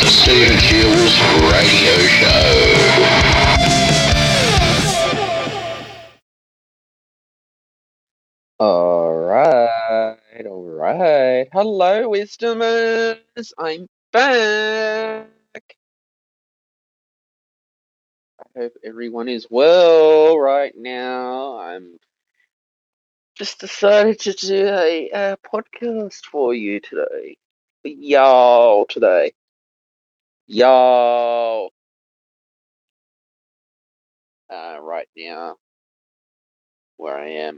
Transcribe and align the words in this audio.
The 0.00 0.06
Stephen 0.06 0.56
Shiels 0.58 1.18
Radio 1.50 1.96
Show. 2.06 3.58
Alright, 8.60 10.46
alright. 10.46 11.48
Hello, 11.52 12.08
Wisdomers. 12.10 13.52
I'm 13.58 13.88
back. 14.12 15.26
I 18.38 18.44
hope 18.56 18.72
everyone 18.84 19.28
is 19.28 19.46
well 19.50 20.38
right 20.38 20.74
now. 20.76 21.58
I'm 21.58 21.98
just 23.36 23.58
decided 23.60 24.20
to 24.20 24.32
do 24.32 24.68
a, 24.68 25.10
uh 25.10 25.36
podcast 25.52 26.24
for 26.24 26.54
you 26.54 26.80
today. 26.80 27.36
For 27.82 27.88
y'all 27.88 28.86
today. 28.86 29.32
Y'all. 30.48 31.72
Uh, 34.50 34.78
right 34.82 35.08
now, 35.16 35.56
where 36.98 37.18
I 37.18 37.28
am, 37.30 37.56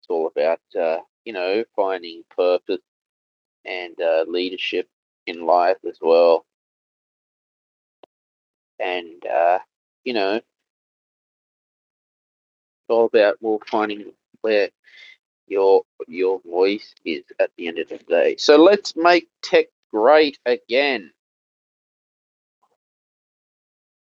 it's 0.00 0.08
all 0.10 0.28
about, 0.28 0.60
uh, 0.80 0.98
you 1.24 1.32
know, 1.34 1.64
finding 1.76 2.24
purpose 2.36 2.80
and 3.64 3.94
uh, 4.00 4.24
leadership 4.28 4.88
in 5.26 5.46
life 5.46 5.78
as 5.88 5.98
well. 6.02 6.46
And, 8.80 9.24
uh, 9.26 9.60
you 10.04 10.14
know, 10.14 10.36
it's 10.36 10.46
all 12.88 13.06
about 13.06 13.38
well 13.40 13.60
finding 13.66 14.12
where 14.42 14.70
your 15.48 15.84
your 16.08 16.40
voice 16.46 16.94
is 17.04 17.24
at 17.40 17.50
the 17.58 17.68
end 17.68 17.78
of 17.80 17.88
the 17.90 17.98
day. 17.98 18.36
So 18.38 18.56
let's 18.56 18.96
make 18.96 19.28
tech 19.42 19.66
great 19.92 20.38
again. 20.46 21.12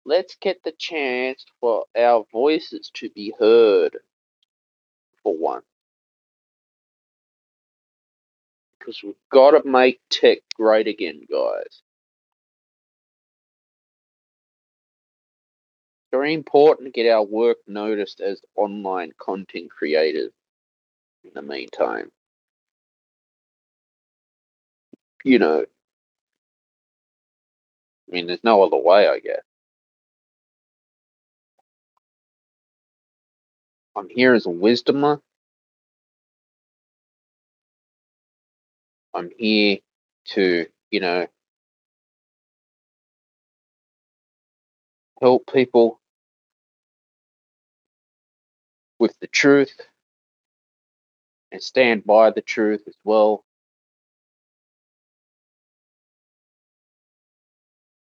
Let's 0.08 0.36
get 0.40 0.62
the 0.64 0.72
chance 0.72 1.44
for 1.60 1.84
our 1.98 2.24
voices 2.32 2.90
to 2.94 3.10
be 3.10 3.34
heard 3.38 3.98
for 5.22 5.36
one. 5.36 5.62
Because 8.78 9.02
we've 9.02 9.14
got 9.30 9.52
to 9.52 9.68
make 9.68 10.00
tech 10.10 10.38
great 10.56 10.88
again, 10.88 11.20
guys. 11.30 11.82
Very 16.10 16.32
important 16.34 16.86
to 16.86 16.92
get 16.92 17.10
our 17.12 17.22
work 17.24 17.58
noticed 17.66 18.20
as 18.22 18.40
online 18.56 19.12
content 19.18 19.70
creators 19.70 20.32
in 21.24 21.32
the 21.34 21.42
meantime. 21.42 22.12
You 25.24 25.38
know, 25.38 25.60
I 25.62 25.80
mean, 28.12 28.28
there's 28.28 28.44
no 28.44 28.62
other 28.62 28.78
way, 28.78 29.08
I 29.08 29.20
guess. 29.20 29.42
I'm 33.98 34.08
here 34.08 34.34
as 34.34 34.46
a 34.46 34.50
wisdomer. 34.50 35.20
I'm 39.12 39.30
here 39.36 39.78
to, 40.26 40.66
you 40.92 41.00
know, 41.00 41.26
help 45.20 45.50
people 45.52 46.00
with 49.00 49.18
the 49.20 49.26
truth 49.26 49.80
and 51.50 51.60
stand 51.60 52.04
by 52.04 52.30
the 52.30 52.42
truth 52.42 52.84
as 52.86 52.96
well. 53.02 53.44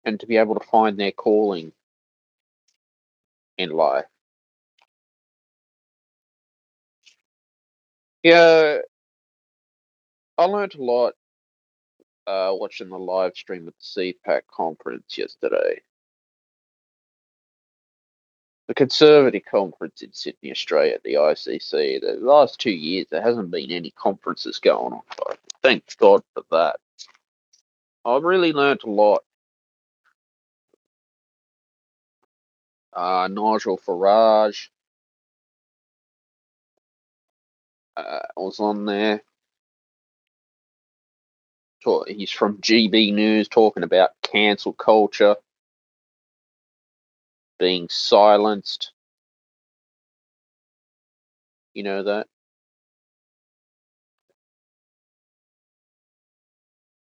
And 0.04 0.20
to 0.20 0.26
be 0.26 0.36
able 0.36 0.56
to 0.56 0.66
find 0.66 0.98
their 0.98 1.12
calling 1.12 1.72
in 3.56 3.70
life. 3.70 4.04
Yeah, 8.26 8.78
I 10.38 10.44
learned 10.46 10.74
a 10.76 10.82
lot 10.84 11.14
uh, 12.26 12.50
watching 12.54 12.90
the 12.90 12.98
live 12.98 13.34
stream 13.36 13.68
at 13.68 13.74
the 13.78 14.14
CPAC 14.26 14.42
conference 14.52 15.18
yesterday. 15.18 15.82
The 18.68 18.74
Conservative 18.74 19.42
Conference 19.50 20.02
in 20.02 20.12
Sydney, 20.12 20.50
Australia, 20.52 20.98
the 21.04 21.14
ICC. 21.14 22.00
The 22.00 22.18
last 22.20 22.60
two 22.60 22.70
years, 22.72 23.06
there 23.10 23.22
hasn't 23.22 23.50
been 23.50 23.70
any 23.70 23.90
conferences 23.92 24.58
going 24.60 24.94
on. 24.94 25.02
Thank 25.62 25.84
God 25.98 26.22
for 26.34 26.44
that. 26.52 26.78
I've 28.04 28.24
really 28.24 28.52
learnt 28.52 28.84
a 28.84 28.90
lot. 28.90 29.22
Uh, 32.94 33.28
Nigel 33.30 33.78
Farage 33.78 34.68
uh, 37.96 38.20
was 38.36 38.60
on 38.60 38.84
there. 38.86 39.22
Talk- 41.84 42.08
He's 42.08 42.30
from 42.30 42.60
GB 42.60 43.12
News 43.12 43.48
talking 43.48 43.82
about 43.82 44.10
cancel 44.22 44.74
culture, 44.74 45.36
being 47.58 47.88
silenced. 47.90 48.92
You 51.74 51.84
know 51.84 52.02
that? 52.04 52.26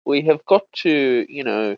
We 0.07 0.23
have 0.23 0.45
got 0.47 0.73
to, 0.85 1.27
you 1.29 1.45
know, 1.45 1.77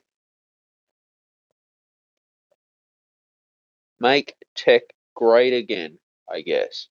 make 4.00 4.34
tech 4.56 4.82
great 5.14 5.52
again, 5.54 5.98
I 6.30 6.42
guess, 6.42 6.88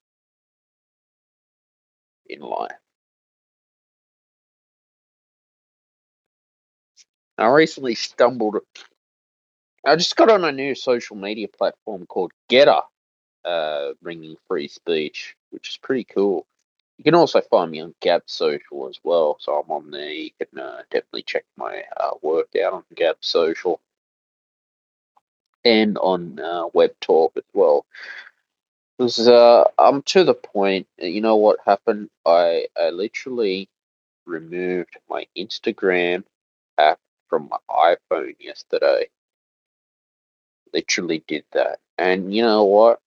in 2.29 2.41
life. 2.41 2.71
I 7.37 7.47
recently 7.47 7.95
stumbled. 7.95 8.57
I 9.85 9.95
just 9.95 10.15
got 10.15 10.29
on 10.29 10.43
a 10.43 10.51
new 10.51 10.75
social 10.75 11.15
media 11.15 11.47
platform 11.47 12.05
called 12.07 12.31
GETTR, 12.49 12.81
uh, 13.45 13.89
bringing 14.01 14.35
free 14.47 14.67
speech, 14.67 15.35
which 15.51 15.69
is 15.69 15.77
pretty 15.77 16.03
cool. 16.05 16.45
You 16.97 17.03
can 17.03 17.15
also 17.15 17.41
find 17.41 17.69
me 17.69 17.81
on 17.81 17.93
Gab 18.01 18.23
Social 18.25 18.89
as 18.89 18.99
well, 19.03 19.37
so 19.39 19.53
I'm 19.53 19.69
on 19.71 19.91
there. 19.91 20.09
You 20.11 20.31
can 20.39 20.59
uh, 20.59 20.81
definitely 20.89 21.23
check 21.23 21.45
my 21.55 21.83
uh, 21.95 22.11
work 22.23 22.49
out 22.63 22.73
on 22.73 22.83
Gab 22.95 23.17
Social 23.21 23.79
and 25.63 25.97
on 25.99 26.39
uh, 26.39 26.65
Web 26.73 26.91
Talk 27.01 27.33
as 27.37 27.43
well. 27.53 27.85
Because 28.97 29.27
uh, 29.27 29.65
I'm 29.77 30.01
to 30.03 30.23
the 30.23 30.33
point. 30.35 30.87
You 30.99 31.21
know 31.21 31.37
what 31.37 31.59
happened? 31.65 32.09
I 32.25 32.67
I 32.79 32.91
literally 32.91 33.69
removed 34.25 34.97
my 35.09 35.27
Instagram 35.37 36.23
app 36.77 36.99
from 37.29 37.49
my 37.49 37.59
iPhone 37.69 38.35
yesterday. 38.39 39.09
Literally 40.73 41.23
did 41.27 41.45
that. 41.53 41.79
And 41.97 42.33
you 42.35 42.43
know 42.43 42.65
what? 42.65 42.99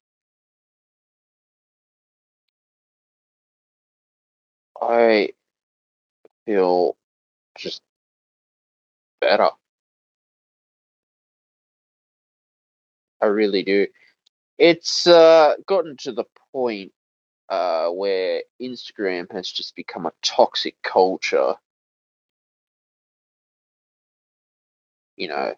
I 4.80 5.30
feel 6.46 6.96
just 7.58 7.82
better. 9.20 9.50
I 13.22 13.26
really 13.26 13.62
do. 13.64 13.86
It's 14.60 15.08
uh, 15.08 15.54
gotten 15.66 15.96
to 15.98 16.12
the 16.12 16.26
point 16.52 16.92
uh, 17.48 17.88
where 17.90 18.42
Instagram 18.62 19.32
has 19.32 19.50
just 19.50 19.74
become 19.74 20.06
a 20.06 20.12
toxic 20.22 20.76
culture. 20.82 21.54
You 25.16 25.28
know, 25.28 25.54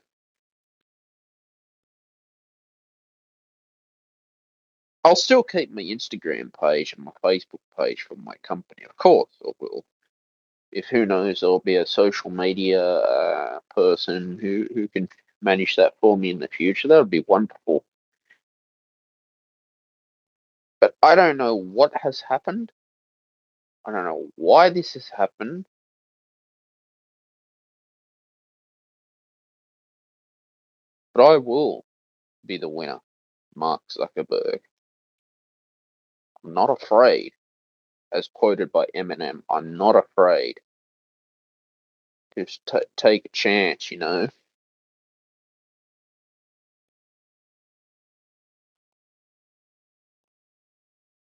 I'll 5.04 5.16
still 5.16 5.42
keep 5.42 5.70
my 5.72 5.82
Instagram 5.82 6.52
page 6.58 6.94
and 6.94 7.04
my 7.04 7.12
Facebook 7.24 7.60
page 7.78 8.02
for 8.02 8.16
my 8.16 8.34
company, 8.42 8.84
of 8.84 8.96
course. 8.96 9.30
I 9.44 9.50
will. 9.60 9.84
If 10.72 10.86
who 10.86 11.06
knows, 11.06 11.40
there'll 11.40 11.58
be 11.60 11.76
a 11.76 11.86
social 11.86 12.30
media 12.30 12.82
uh, 12.84 13.60
person 13.74 14.38
who 14.38 14.68
who 14.74 14.88
can 14.88 15.08
manage 15.42 15.76
that 15.76 15.94
for 16.00 16.16
me 16.16 16.30
in 16.30 16.38
the 16.38 16.48
future. 16.48 16.88
That 16.88 16.98
would 16.98 17.10
be 17.10 17.24
wonderful. 17.28 17.84
But 20.82 20.96
I 21.02 21.16
don't 21.16 21.38
know 21.38 21.56
what 21.56 21.92
has 22.02 22.22
happened. 22.22 22.72
I 23.86 23.92
don't 23.92 24.04
know 24.04 24.28
why 24.36 24.70
this 24.70 24.94
has 24.94 25.08
happened. 25.08 25.66
But 31.14 31.24
I 31.24 31.38
will 31.38 31.84
be 32.46 32.58
the 32.58 32.68
winner, 32.68 33.00
Mark 33.56 33.82
Zuckerberg. 33.90 34.60
I'm 36.44 36.54
not 36.54 36.70
afraid, 36.70 37.32
as 38.12 38.28
quoted 38.32 38.72
by 38.72 38.86
Eminem. 38.96 39.42
I'm 39.50 39.76
not 39.76 39.96
afraid. 39.96 40.60
Just 42.38 42.62
t- 42.66 42.78
take 42.96 43.26
a 43.26 43.30
chance, 43.30 43.90
you 43.90 43.98
know. 43.98 44.28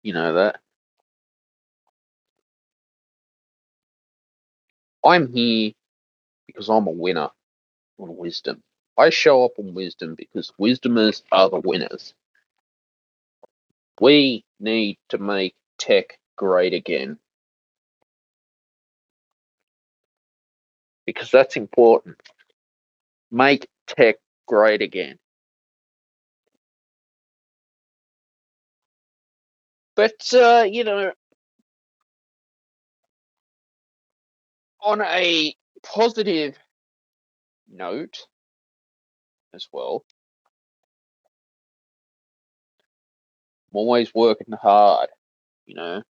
You 0.08 0.14
know 0.14 0.34
that. 0.37 0.60
I'm 5.05 5.32
here 5.32 5.72
because 6.46 6.69
I'm 6.70 6.87
a 6.88 6.93
winner 6.93 7.31
on 7.99 8.16
wisdom. 8.16 8.62
I 8.99 9.10
show 9.10 9.44
up 9.44 9.52
on 9.58 9.75
wisdom 9.75 10.14
because 10.16 10.52
wisdomers 10.60 11.22
are 11.32 11.50
the 11.50 11.60
winners. 11.60 12.14
We 14.00 14.44
need 14.60 14.99
to 15.10 15.19
make 15.19 15.55
tech 15.78 16.19
great 16.37 16.75
again. 16.75 17.19
Because 21.06 21.31
that's 21.31 21.56
important. 21.56 22.16
Make 23.31 23.69
tech 23.87 24.16
great 24.49 24.82
again. 24.82 25.19
But, 29.98 30.32
uh, 30.32 30.64
you 30.70 30.84
know, 30.84 31.10
on 34.80 35.00
a 35.02 35.52
positive 35.82 36.56
note 37.68 38.16
as 39.52 39.66
well, 39.72 40.04
I'm 43.72 43.78
always 43.78 44.14
working 44.14 44.54
hard, 44.62 45.08
you 45.66 45.74
know. 45.74 46.04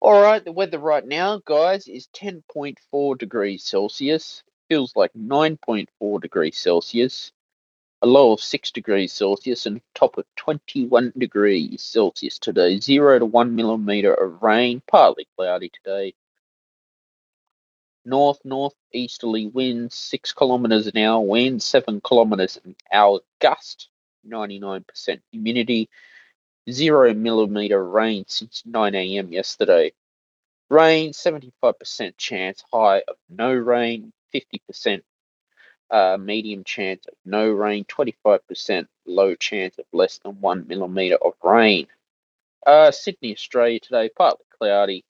All 0.00 0.22
right, 0.22 0.44
the 0.44 0.52
weather 0.52 0.78
right 0.78 1.04
now, 1.04 1.40
guys, 1.44 1.88
is 1.88 2.06
10.4 2.14 3.18
degrees 3.18 3.64
Celsius. 3.64 4.44
Feels 4.68 4.94
like 4.94 5.10
9.4 5.14 6.20
degrees 6.20 6.56
Celsius. 6.56 7.32
A 8.04 8.06
low 8.06 8.32
of 8.32 8.42
6 8.42 8.72
degrees 8.72 9.12
Celsius 9.12 9.64
and 9.64 9.80
top 9.94 10.18
of 10.18 10.24
21 10.34 11.12
degrees 11.16 11.82
Celsius 11.82 12.36
today. 12.40 12.80
0 12.80 13.20
to 13.20 13.26
1 13.26 13.54
millimeter 13.54 14.12
of 14.12 14.42
rain, 14.42 14.82
partly 14.88 15.28
cloudy 15.36 15.68
today. 15.68 16.14
North 18.04 18.40
northeasterly 18.44 19.46
winds 19.46 19.94
6 19.94 20.32
kilometers 20.32 20.88
an 20.88 20.98
hour, 20.98 21.20
wind 21.20 21.62
7 21.62 22.00
kilometers 22.00 22.58
an 22.64 22.74
hour 22.92 23.20
gust, 23.40 23.88
99% 24.26 25.20
humidity. 25.30 25.88
0 26.68 27.14
millimeter 27.14 27.84
rain 27.84 28.24
since 28.26 28.64
9 28.66 28.96
a.m. 28.96 29.32
yesterday. 29.32 29.92
Rain, 30.68 31.12
75% 31.12 32.16
chance, 32.16 32.64
high 32.72 33.02
of 33.06 33.16
no 33.28 33.52
rain, 33.52 34.12
50% 34.34 35.02
uh, 35.92 36.16
medium 36.18 36.64
chance 36.64 37.06
of 37.06 37.14
no 37.24 37.50
rain, 37.50 37.84
25% 37.84 38.88
low 39.06 39.34
chance 39.36 39.78
of 39.78 39.84
less 39.92 40.18
than 40.18 40.40
1 40.40 40.66
millimeter 40.66 41.18
of 41.24 41.34
rain. 41.44 41.86
Uh, 42.66 42.90
Sydney, 42.90 43.32
Australia 43.34 43.80
today, 43.80 44.10
partly 44.16 44.46
cloudy. 44.58 45.04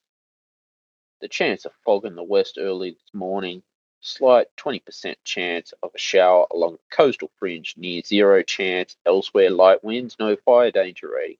The 1.21 1.29
chance 1.29 1.65
of 1.65 1.73
fog 1.85 2.05
in 2.05 2.17
the 2.17 2.25
west 2.25 2.59
early 2.61 2.91
this 2.91 3.15
morning. 3.15 3.63
Slight 4.01 4.49
20% 4.59 5.15
chance 5.25 5.73
of 5.83 5.93
a 5.95 5.99
shower 5.99 6.47
along 6.53 6.73
the 6.75 6.97
coastal 6.97 7.31
fringe, 7.39 7.75
near 7.77 8.03
zero 8.03 8.43
chance. 8.43 8.97
Elsewhere, 9.07 9.51
light 9.51 9.85
winds, 9.85 10.17
no 10.19 10.37
fire 10.37 10.73
danger 10.73 11.11
rating. 11.15 11.37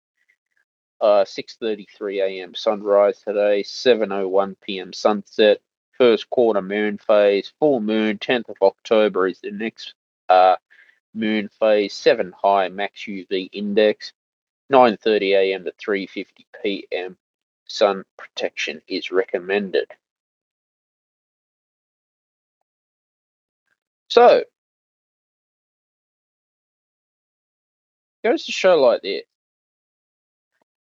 Uh, 1.01 1.25
6:33 1.25 2.23
a.m. 2.23 2.55
sunrise 2.55 3.21
today, 3.21 3.65
7:01 3.65 4.57
p.m. 4.61 4.93
sunset. 4.93 5.61
First 5.99 6.31
quarter 6.31 6.63
moon 6.63 6.99
phase, 6.99 7.53
full 7.59 7.81
moon. 7.81 8.19
10th 8.19 8.49
of 8.49 8.57
October 8.63 9.27
is 9.27 9.41
the 9.41 9.51
next 9.51 9.95
uh, 10.29 10.57
moon 11.15 11.49
phase. 11.61 11.93
Seven 11.95 12.33
high 12.43 12.69
max 12.69 13.03
UV 13.03 13.51
index. 13.53 14.13
9:30 14.73 15.33
a.m. 15.37 15.65
to 15.65 15.73
3:50 15.73 16.27
p.m. 16.63 17.17
Sun 17.67 18.05
protection 18.17 18.81
is 18.89 19.11
recommended. 19.11 19.91
So, 24.09 24.45
goes 28.25 28.45
to 28.47 28.53
show 28.53 28.81
like 28.81 29.03
this. 29.03 29.23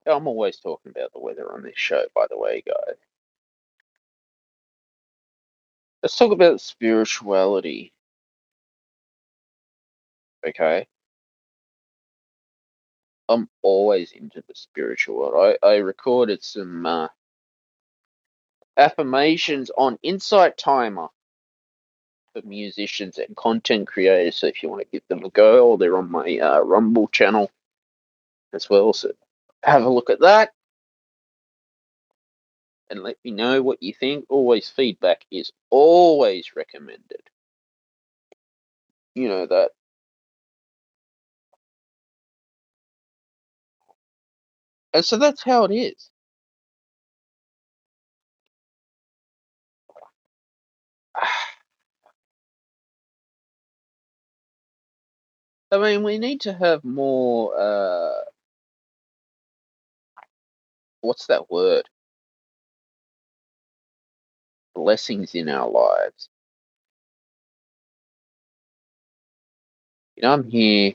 I'm 0.06 0.26
always 0.26 0.58
talking 0.58 0.90
about 0.90 1.12
the 1.12 1.20
weather 1.20 1.52
on 1.52 1.62
this 1.62 1.76
show, 1.76 2.04
by 2.14 2.26
the 2.28 2.38
way, 2.38 2.62
guys. 2.66 2.96
Let's 6.02 6.16
talk 6.16 6.32
about 6.32 6.60
spirituality. 6.60 7.92
Okay. 10.46 10.86
I'm 13.28 13.48
always 13.62 14.12
into 14.12 14.42
the 14.48 14.54
spiritual 14.54 15.18
world. 15.18 15.56
I, 15.62 15.66
I 15.66 15.76
recorded 15.76 16.42
some 16.42 16.86
uh, 16.86 17.08
affirmations 18.76 19.70
on 19.76 19.98
Insight 20.02 20.56
Timer 20.56 21.08
for 22.32 22.42
musicians 22.42 23.18
and 23.18 23.36
content 23.36 23.86
creators. 23.86 24.36
So 24.36 24.46
if 24.46 24.62
you 24.62 24.70
want 24.70 24.82
to 24.82 24.88
give 24.90 25.06
them 25.08 25.24
a 25.24 25.30
go, 25.30 25.76
they're 25.76 25.98
on 25.98 26.10
my 26.10 26.38
uh, 26.38 26.60
Rumble 26.60 27.08
channel 27.08 27.50
as 28.54 28.70
well. 28.70 28.92
So 28.92 29.12
have 29.62 29.84
a 29.84 29.88
look 29.88 30.10
at 30.10 30.20
that 30.20 30.50
and 32.90 33.02
let 33.04 33.18
me 33.24 33.32
know 33.32 33.62
what 33.62 33.82
you 33.82 33.94
think. 33.94 34.26
Always 34.30 34.70
feedback 34.70 35.26
is 35.32 35.52
always 35.70 36.56
recommended. 36.56 37.22
You 39.14 39.28
know 39.28 39.46
that. 39.46 39.72
And 44.94 45.04
so 45.04 45.18
that's 45.18 45.42
how 45.44 45.64
it 45.64 45.74
is. 45.74 46.10
I 55.72 55.78
mean, 55.78 56.02
we 56.04 56.18
need 56.18 56.42
to 56.42 56.52
have 56.54 56.84
more. 56.84 57.58
Uh, 57.58 58.12
what's 61.02 61.26
that 61.28 61.50
word? 61.50 61.84
Blessings 64.74 65.34
in 65.34 65.48
our 65.48 65.68
lives. 65.68 66.28
You 70.16 70.22
know, 70.22 70.32
I'm 70.32 70.50
here 70.50 70.94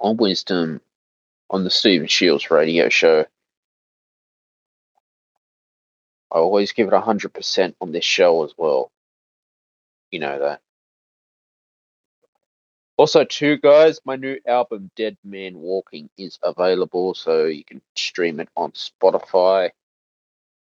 on 0.00 0.16
Wisdom 0.16 0.80
on 1.48 1.64
the 1.64 1.70
Stephen 1.70 2.06
Shiels 2.06 2.50
radio 2.50 2.88
show. 2.88 3.26
I 6.32 6.38
always 6.38 6.72
give 6.72 6.88
it 6.88 6.94
100% 6.94 7.74
on 7.80 7.92
this 7.92 8.04
show 8.04 8.44
as 8.44 8.54
well. 8.56 8.90
You 10.10 10.20
know 10.20 10.38
that. 10.38 10.60
Also, 12.96 13.24
too, 13.24 13.56
guys, 13.56 13.98
my 14.04 14.16
new 14.16 14.38
album, 14.46 14.90
Dead 14.94 15.16
Man 15.24 15.56
Walking, 15.56 16.10
is 16.18 16.38
available, 16.42 17.14
so 17.14 17.46
you 17.46 17.64
can 17.64 17.80
stream 17.96 18.40
it 18.40 18.48
on 18.56 18.72
Spotify, 18.72 19.70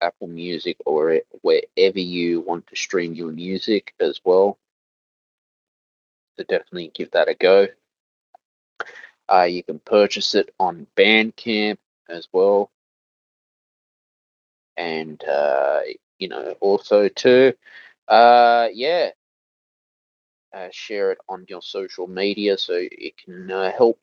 Apple 0.01 0.27
Music, 0.27 0.77
or 0.85 1.19
wherever 1.41 1.99
you 1.99 2.41
want 2.41 2.67
to 2.67 2.75
stream 2.75 3.13
your 3.13 3.31
music 3.31 3.93
as 3.99 4.19
well. 4.23 4.57
So 6.37 6.43
definitely 6.43 6.91
give 6.93 7.11
that 7.11 7.27
a 7.29 7.35
go. 7.35 7.67
Uh, 9.31 9.43
you 9.43 9.63
can 9.63 9.79
purchase 9.79 10.35
it 10.35 10.53
on 10.59 10.87
Bandcamp 10.97 11.77
as 12.09 12.27
well. 12.31 12.71
And, 14.77 15.23
uh, 15.23 15.81
you 16.19 16.29
know, 16.29 16.55
also, 16.61 17.09
too, 17.09 17.53
uh, 18.07 18.69
yeah, 18.73 19.11
uh, 20.53 20.69
share 20.71 21.11
it 21.11 21.19
on 21.29 21.45
your 21.47 21.61
social 21.61 22.07
media 22.07 22.57
so 22.57 22.73
it 22.75 23.17
can 23.17 23.51
uh, 23.51 23.71
help 23.71 23.99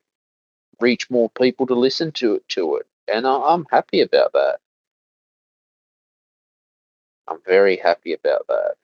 reach 0.81 1.11
more 1.11 1.31
people 1.31 1.67
to 1.67 1.75
listen 1.75 2.13
to 2.13 2.35
it 2.35 2.49
to 2.49 2.77
it 2.77 2.87
and 3.09 3.27
I, 3.27 3.37
i'm 3.55 3.67
happy 3.71 4.01
about 4.03 4.33
that 4.33 4.59
i'm 7.29 7.41
very 7.47 7.77
happy 7.77 8.13
about 8.15 8.47
that. 8.49 8.75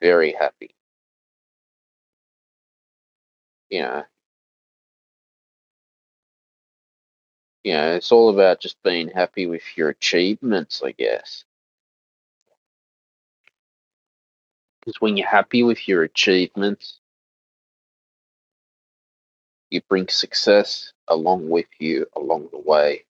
Very 0.00 0.32
happy. 0.32 0.74
You 3.70 3.82
know 3.82 4.04
you 7.64 7.74
know 7.74 7.94
it's 7.96 8.12
all 8.12 8.30
about 8.30 8.60
just 8.60 8.82
being 8.82 9.08
happy 9.08 9.46
with 9.46 9.62
your 9.76 9.90
achievements 9.90 10.82
i 10.84 10.92
guess. 10.92 11.44
Because 14.80 15.00
when 15.00 15.16
you're 15.16 15.28
happy 15.28 15.62
with 15.62 15.88
your 15.88 16.02
achievements 16.04 17.00
you 19.70 19.80
bring 19.88 20.08
success 20.08 20.92
along 21.08 21.48
with 21.48 21.66
you 21.78 22.06
along 22.16 22.48
the 22.52 22.58
way. 22.58 23.04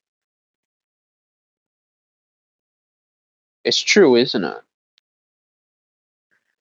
It's 3.63 3.79
true, 3.81 4.15
isn't 4.15 4.43
it? 4.43 4.57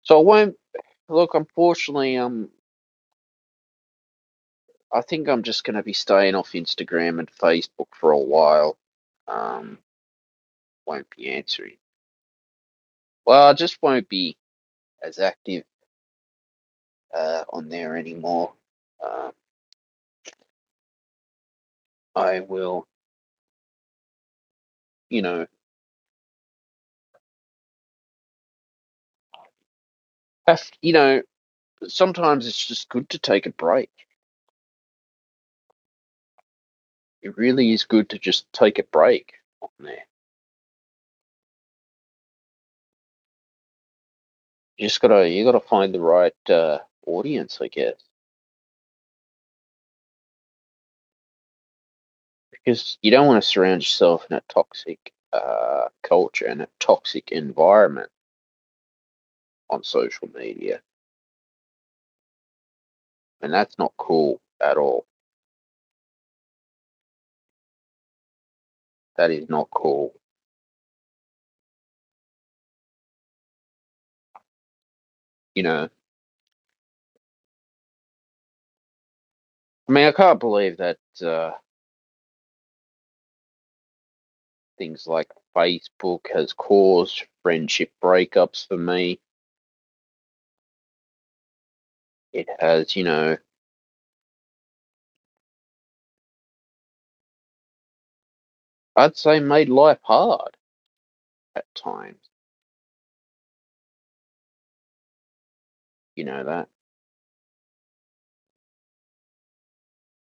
So 0.03 0.19
I 0.19 0.23
won't 0.23 0.55
Look, 1.07 1.35
unfortunately, 1.35 2.17
um, 2.17 2.49
I 4.91 5.01
think 5.01 5.29
I'm 5.29 5.43
just 5.43 5.63
going 5.63 5.75
to 5.75 5.83
be 5.83 5.93
staying 5.93 6.33
off 6.33 6.53
Instagram 6.53 7.19
and 7.19 7.31
Facebook 7.31 7.87
for 7.93 8.11
a 8.11 8.17
while. 8.17 8.77
Um, 9.27 9.77
won't 10.87 11.07
be 11.15 11.31
answering. 11.31 11.77
Well, 13.25 13.47
I 13.47 13.53
just 13.53 13.77
won't 13.83 14.09
be 14.09 14.35
as 15.03 15.19
active 15.19 15.63
uh, 17.15 17.43
on 17.53 17.69
there 17.69 17.97
anymore. 17.97 18.53
Um, 19.03 19.31
I 22.15 22.39
will, 22.39 22.87
you 25.09 25.21
know, 25.21 25.45
you 30.81 30.93
know, 30.93 31.21
sometimes 31.87 32.47
it's 32.47 32.67
just 32.67 32.89
good 32.89 33.09
to 33.09 33.19
take 33.19 33.45
a 33.45 33.51
break. 33.51 33.91
It 37.21 37.37
really 37.37 37.73
is 37.73 37.83
good 37.83 38.09
to 38.11 38.19
just 38.19 38.51
take 38.53 38.79
a 38.79 38.83
break 38.83 39.33
on 39.61 39.69
there. 39.79 40.05
You 44.77 44.87
just 44.87 45.01
gotta, 45.01 45.29
you 45.29 45.43
gotta 45.43 45.59
find 45.59 45.93
the 45.93 45.99
right 45.99 46.49
uh, 46.49 46.79
audience, 47.05 47.59
I 47.61 47.67
guess. 47.67 47.95
because 52.51 52.97
you 53.01 53.11
don't 53.11 53.27
want 53.27 53.41
to 53.41 53.47
surround 53.47 53.81
yourself 53.81 54.25
in 54.29 54.37
a 54.37 54.41
toxic 54.49 55.13
uh, 55.33 55.89
culture 56.03 56.45
and 56.47 56.61
a 56.61 56.67
toxic 56.79 57.31
environment 57.31 58.09
on 59.69 59.83
social 59.83 60.29
media. 60.33 60.81
And 63.41 63.53
that's 63.53 63.77
not 63.77 63.93
cool 63.97 64.41
at 64.61 64.77
all. 64.77 65.05
That 69.17 69.31
is 69.31 69.49
not 69.49 69.69
cool. 69.71 70.13
You 75.55 75.63
know, 75.63 75.89
I 79.87 79.91
mean, 79.91 80.05
I 80.07 80.11
can't 80.11 80.39
believe 80.39 80.77
that 80.77 80.97
uh, 81.23 81.51
things 84.77 85.07
like 85.07 85.29
Facebook 85.55 86.21
has 86.33 86.53
caused 86.53 87.25
friendship 87.43 87.91
breakups 88.03 88.67
for 88.67 88.77
me. 88.77 89.19
It 92.35 92.49
has, 92.59 92.97
you 92.97 93.05
know, 93.05 93.37
I'd 98.97 99.15
say 99.15 99.39
made 99.39 99.69
life 99.69 99.99
hard 100.01 100.57
at 101.55 101.63
times. 101.75 102.19
You 106.17 106.25
know 106.25 106.43
that. 106.43 106.67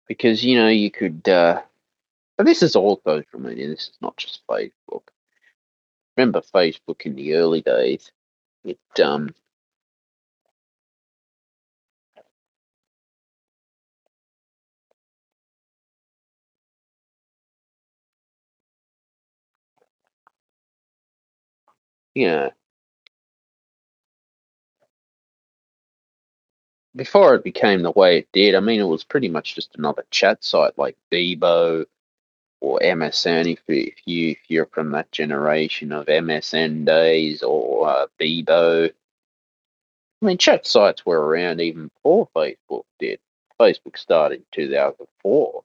Because, 0.08 0.42
you 0.42 0.56
know, 0.56 0.68
you 0.68 0.90
could, 0.90 1.28
uh, 1.28 1.60
and 2.38 2.48
this 2.48 2.62
is 2.62 2.76
all 2.76 3.02
social 3.04 3.40
media, 3.40 3.68
this 3.68 3.88
is 3.88 3.98
not 4.00 4.16
just 4.16 4.40
Facebook. 4.50 5.02
Remember 6.16 6.40
Facebook 6.40 7.02
in 7.04 7.14
the 7.14 7.34
early 7.34 7.60
days? 7.60 8.10
It, 8.64 8.80
um, 9.04 9.34
know, 22.14 22.50
before 26.96 27.34
it 27.34 27.44
became 27.44 27.82
the 27.82 27.90
way 27.90 28.18
it 28.18 28.28
did, 28.32 28.54
I 28.54 28.60
mean, 28.60 28.80
it 28.80 28.84
was 28.84 29.04
pretty 29.04 29.28
much 29.28 29.54
just 29.54 29.76
another 29.76 30.04
chat 30.10 30.42
site 30.44 30.76
like 30.78 30.96
Bebo 31.12 31.86
or 32.60 32.78
MSN. 32.80 33.52
If 33.52 33.60
if 33.68 33.94
you 34.06 34.30
if 34.30 34.38
you're 34.48 34.66
from 34.66 34.90
that 34.92 35.12
generation 35.12 35.92
of 35.92 36.06
MSN 36.06 36.84
days 36.84 37.42
or 37.42 37.88
uh, 37.88 38.06
Bebo, 38.20 38.90
I 38.90 40.26
mean, 40.26 40.38
chat 40.38 40.66
sites 40.66 41.06
were 41.06 41.20
around 41.20 41.60
even 41.60 41.88
before 41.88 42.28
Facebook 42.36 42.84
did. 42.98 43.20
Facebook 43.60 43.96
started 43.98 44.40
in 44.40 44.44
2004. 44.52 45.62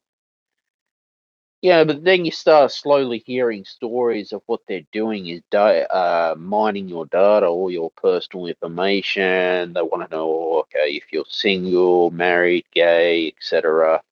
Yeah, 1.66 1.86
but 1.86 2.06
then 2.06 2.26
you 2.26 2.32
start 2.32 2.72
slowly 2.72 3.24
hearing 3.26 3.66
stories 3.66 4.34
of 4.34 4.44
what 4.48 4.62
they're 4.70 4.88
doing 4.94 5.28
is 5.28 5.42
da- 5.52 5.88
uh, 5.92 6.36
mining 6.38 6.90
your 6.90 7.08
data, 7.08 7.48
all 7.48 7.72
your 7.72 7.92
personal 7.98 8.48
information. 8.48 9.74
They 9.74 9.82
want 9.84 10.10
to 10.10 10.16
know, 10.18 10.60
okay, 10.66 10.92
if 10.96 11.06
you're 11.14 11.26
single, 11.30 12.12
married, 12.12 12.66
gay, 12.74 13.30
etc., 13.38 14.04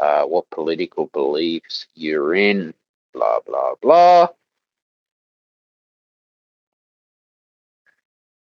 uh, 0.00 0.24
what 0.24 0.50
political 0.50 1.06
beliefs 1.08 1.86
you're 1.94 2.34
in, 2.34 2.74
blah 3.14 3.40
blah 3.46 3.74
blah. 3.82 4.28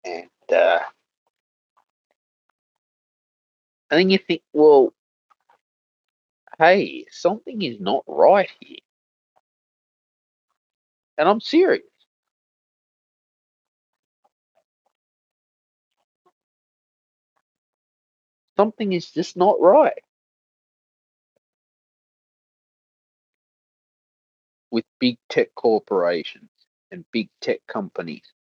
And 0.06 0.30
uh, 0.54 0.80
and 3.92 4.00
then 4.00 4.10
you 4.12 4.20
think, 4.20 4.42
well, 4.54 4.94
hey, 6.60 7.08
something 7.12 7.62
is 7.64 7.80
not 7.82 8.06
right 8.08 8.52
here, 8.62 8.80
and 11.18 11.30
I'm 11.30 11.42
serious. 11.42 11.84
Something 18.58 18.94
is 18.94 19.12
just 19.12 19.38
not 19.38 19.60
right 19.60 20.04
with 24.72 24.86
big 25.00 25.18
tech 25.30 25.56
corporations 25.56 26.50
and 26.92 27.06
big 27.12 27.30
tech 27.42 27.60
companies. 27.68 28.34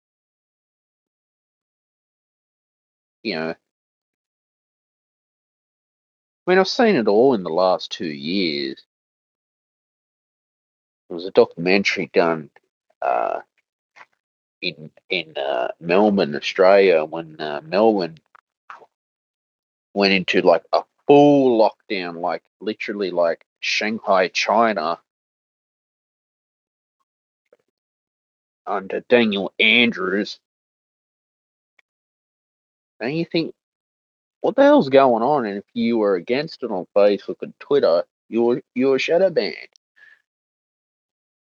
You 3.23 3.35
know, 3.35 3.55
I 6.49 6.51
mean, 6.51 6.59
I've 6.61 6.67
seen 6.67 6.95
it 6.95 7.07
all 7.07 7.35
in 7.35 7.43
the 7.43 7.51
last 7.51 7.91
two 7.91 8.07
years. 8.07 8.83
There 11.07 11.13
was 11.13 11.27
a 11.27 11.31
documentary 11.31 12.09
done 12.11 12.49
uh, 13.03 13.41
in 14.59 14.89
in 15.11 15.37
uh, 15.37 15.67
Melbourne, 15.79 16.33
Australia, 16.35 17.05
when 17.05 17.39
uh, 17.39 17.61
Melbourne 17.63 18.17
went 19.93 20.13
into 20.13 20.41
like 20.41 20.63
a 20.73 20.81
full 21.05 21.59
lockdown, 21.59 22.19
like 22.19 22.41
literally 22.59 23.11
like 23.11 23.45
Shanghai, 23.59 24.27
China, 24.29 24.99
under 28.65 29.01
Daniel 29.01 29.53
Andrews. 29.59 30.39
And 32.99 33.15
you 33.15 33.25
think, 33.25 33.53
what 34.41 34.55
the 34.55 34.63
hell's 34.63 34.89
going 34.89 35.23
on? 35.23 35.45
And 35.45 35.57
if 35.59 35.65
you 35.73 35.97
were 35.99 36.15
against 36.15 36.63
it 36.63 36.71
on 36.71 36.87
Facebook 36.95 37.37
and 37.41 37.53
Twitter, 37.59 38.05
you 38.29 38.43
were 38.43 38.61
you 38.75 38.89
were 38.89 38.99
shadow 38.99 39.29
banned. 39.31 39.57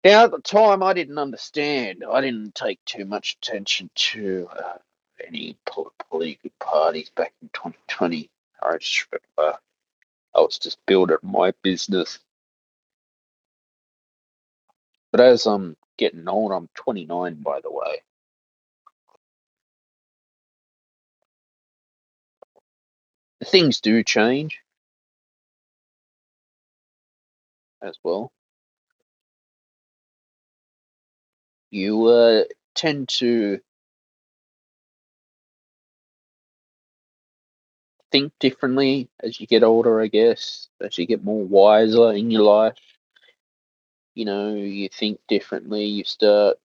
Now 0.04 0.24
at 0.24 0.30
the 0.32 0.40
time, 0.40 0.82
I 0.82 0.94
didn't 0.94 1.18
understand. 1.18 2.04
I 2.10 2.20
didn't 2.22 2.54
take 2.54 2.84
too 2.86 3.04
much 3.04 3.36
attention 3.42 3.90
to 3.94 4.48
uh, 4.52 4.78
any 5.26 5.56
political 5.66 6.50
parties 6.60 7.10
back 7.10 7.32
in 7.42 7.50
2020. 7.54 8.30
I 8.62 8.78
just 8.78 9.06
remember 9.12 9.58
I 10.36 10.40
was 10.40 10.58
just 10.58 10.78
building 10.86 11.18
my 11.22 11.52
business. 11.62 12.18
But 15.12 15.20
as 15.22 15.46
I'm 15.46 15.76
getting 15.98 16.28
old, 16.28 16.52
I'm 16.52 16.68
29, 16.76 17.36
by 17.42 17.60
the 17.62 17.72
way. 17.72 18.02
Things 23.44 23.80
do 23.80 24.04
change 24.04 24.60
as 27.82 27.98
well. 28.04 28.32
You 31.70 32.06
uh, 32.06 32.44
tend 32.74 33.08
to 33.20 33.60
think 38.10 38.32
differently 38.38 39.08
as 39.20 39.40
you 39.40 39.46
get 39.46 39.62
older, 39.62 40.00
I 40.00 40.06
guess. 40.08 40.68
As 40.80 40.96
you 40.98 41.06
get 41.06 41.24
more 41.24 41.44
wiser 41.44 42.12
in 42.12 42.30
your 42.30 42.42
life, 42.42 42.76
you 44.14 44.24
know, 44.24 44.54
you 44.54 44.88
think 44.88 45.20
differently. 45.28 45.84
You 45.84 46.04
start 46.04 46.58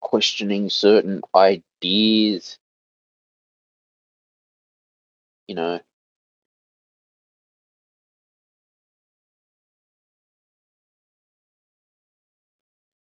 questioning 0.00 0.70
certain 0.70 1.20
ideas 1.34 2.58
you 5.48 5.54
know. 5.56 5.80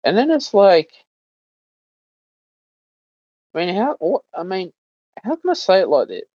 And 0.03 0.17
then 0.17 0.31
it's 0.31 0.53
like, 0.53 0.91
I 3.55 3.65
mean, 3.65 3.75
how? 3.75 3.95
What, 3.99 4.23
I 4.35 4.43
mean, 4.43 4.73
how 5.23 5.35
can 5.37 5.49
I 5.51 5.53
say 5.53 5.81
it 5.81 5.89
like 5.89 6.09
that? 6.09 6.25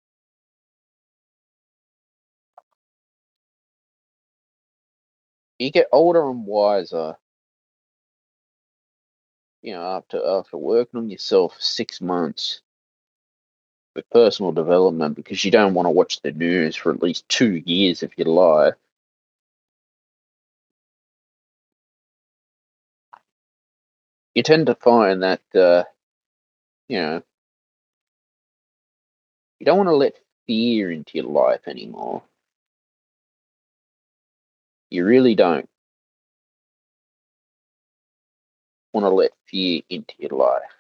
You 5.59 5.71
get 5.71 5.89
older 5.93 6.29
and 6.29 6.47
wiser, 6.47 7.17
you 9.63 9.73
know, 9.75 9.83
after 9.83 10.23
after 10.27 10.59
working 10.59 10.99
on 10.99 11.11
yourself 11.11 11.55
for 11.57 11.63
six 11.63 12.01
months 12.01 12.63
with 13.97 14.09
personal 14.11 14.53
development 14.53 15.17
because 15.17 15.45
you 15.45 15.51
don't 15.51 15.75
want 15.75 15.87
to 15.87 15.91
watch 15.91 16.21
the 16.23 16.33
news 16.33 16.77
for 16.77 16.93
at 16.93 17.03
least 17.03 17.29
two 17.29 17.55
years 17.67 18.03
if 18.03 18.13
you 18.19 18.25
lie. 18.25 18.73
You 24.35 24.43
tend 24.43 24.67
to 24.67 24.77
find 24.77 25.23
that, 25.23 25.43
uh, 25.55 25.85
you 26.89 26.99
know, 27.01 27.23
you 29.61 29.67
don't 29.67 29.79
want 29.79 29.89
to 29.89 29.97
let 29.97 30.15
fear 30.47 30.91
into 30.93 31.19
your 31.19 31.27
life 31.27 31.69
anymore. 31.69 32.23
You 34.91 35.05
really 35.07 35.35
don't 35.35 35.69
want 38.93 39.05
to 39.05 39.11
let 39.11 39.33
fear 39.47 39.83
into 39.91 40.15
your 40.19 40.33
life. 40.33 40.80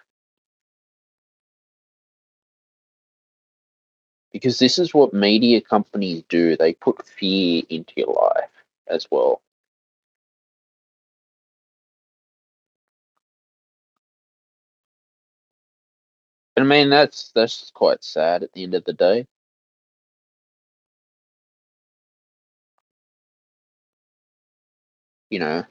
Because 4.32 4.58
this 4.58 4.78
is 4.78 4.94
what 4.94 5.14
media 5.14 5.60
companies 5.60 6.22
do. 6.28 6.56
They 6.56 6.74
put 6.74 7.06
fear 7.06 7.62
into 7.70 7.92
your 7.96 8.12
life 8.14 8.50
as 8.88 9.06
well. 9.10 9.42
I 16.56 16.62
mean, 16.62 16.90
that's 16.90 17.32
that's 17.34 17.70
quite 17.72 18.04
sad 18.04 18.44
at 18.44 18.52
the 18.52 18.62
end 18.64 18.74
of 18.74 18.84
the 18.84 18.92
day. 18.92 19.26
You 25.30 25.38
know, 25.40 25.64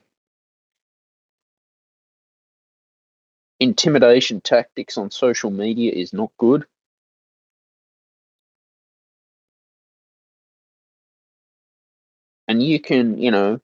intimidation 3.60 4.42
tactics 4.42 4.98
on 4.98 5.12
social 5.12 5.52
media 5.52 5.92
is 5.94 6.14
not 6.14 6.32
good. 6.38 6.66
And 12.50 12.64
you 12.64 12.82
can, 12.82 13.20
you 13.20 13.32
know, 13.32 13.62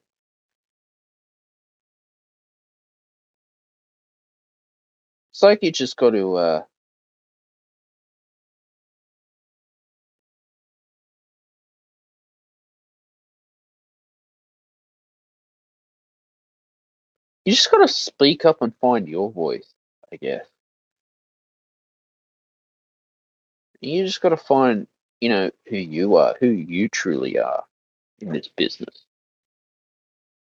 it's 5.32 5.42
like 5.42 5.62
you 5.62 5.72
just 5.72 5.96
got 5.96 6.12
to, 6.12 6.36
uh, 6.36 6.62
you 17.44 17.54
just 17.54 17.70
got 17.70 17.78
to 17.78 17.88
speak 17.88 18.44
up 18.44 18.62
and 18.62 18.74
find 18.80 19.08
your 19.08 19.30
voice, 19.32 19.74
I 20.12 20.16
guess. 20.16 20.46
You 23.80 24.04
just 24.06 24.20
got 24.22 24.30
to 24.30 24.38
find, 24.38 24.88
you 25.20 25.30
know, 25.30 25.50
who 25.68 25.76
you 25.76 26.16
are, 26.16 26.36
who 26.40 26.48
you 26.48 26.88
truly 26.88 27.38
are 27.38 27.64
in 28.20 28.32
this 28.32 28.48
business 28.48 29.04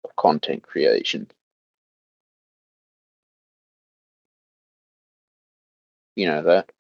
of 0.04 0.16
content 0.16 0.64
creation. 0.64 1.30
You 6.16 6.28
know 6.28 6.44
that. 6.44 6.72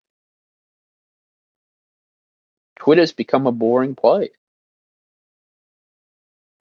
Twitter's 2.79 3.13
become 3.13 3.47
a 3.47 3.51
boring 3.51 3.95
place. 3.95 4.31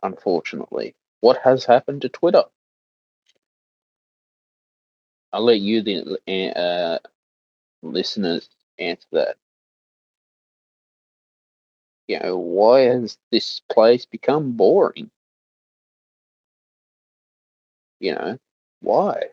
Unfortunately. 0.03 0.95
What 1.21 1.39
has 1.45 1.65
happened 1.65 2.03
to 2.03 2.09
Twitter? 2.09 2.45
I'll 5.33 5.45
let 5.45 5.61
you, 5.61 5.83
the 5.83 6.19
uh, 6.57 6.99
listeners, 7.83 8.49
answer 8.79 9.07
that. 9.13 9.37
You 12.09 12.21
know, 12.21 12.37
why 12.39 12.81
has 12.83 13.19
this 13.31 13.61
place 13.71 14.07
become 14.07 14.53
boring? 14.53 15.11
You 18.01 18.15
know, 18.15 18.39
why? 18.81 19.31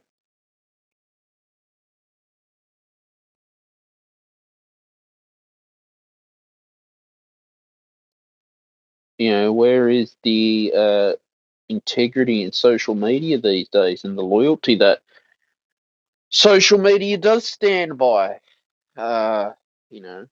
You 9.17 9.31
know, 9.31 9.53
where 9.53 9.87
is 9.89 10.15
the 10.23 10.73
uh, 10.75 11.13
integrity 11.69 12.43
in 12.43 12.51
social 12.51 12.95
media 12.95 13.37
these 13.37 13.69
days 13.69 14.03
and 14.03 14.17
the 14.17 14.23
loyalty 14.23 14.75
that 14.77 15.01
social 16.29 16.79
media 16.79 17.17
does 17.17 17.47
stand 17.47 17.97
by? 17.97 18.39
Uh, 18.97 19.51
you 19.89 20.01
know, 20.01 20.27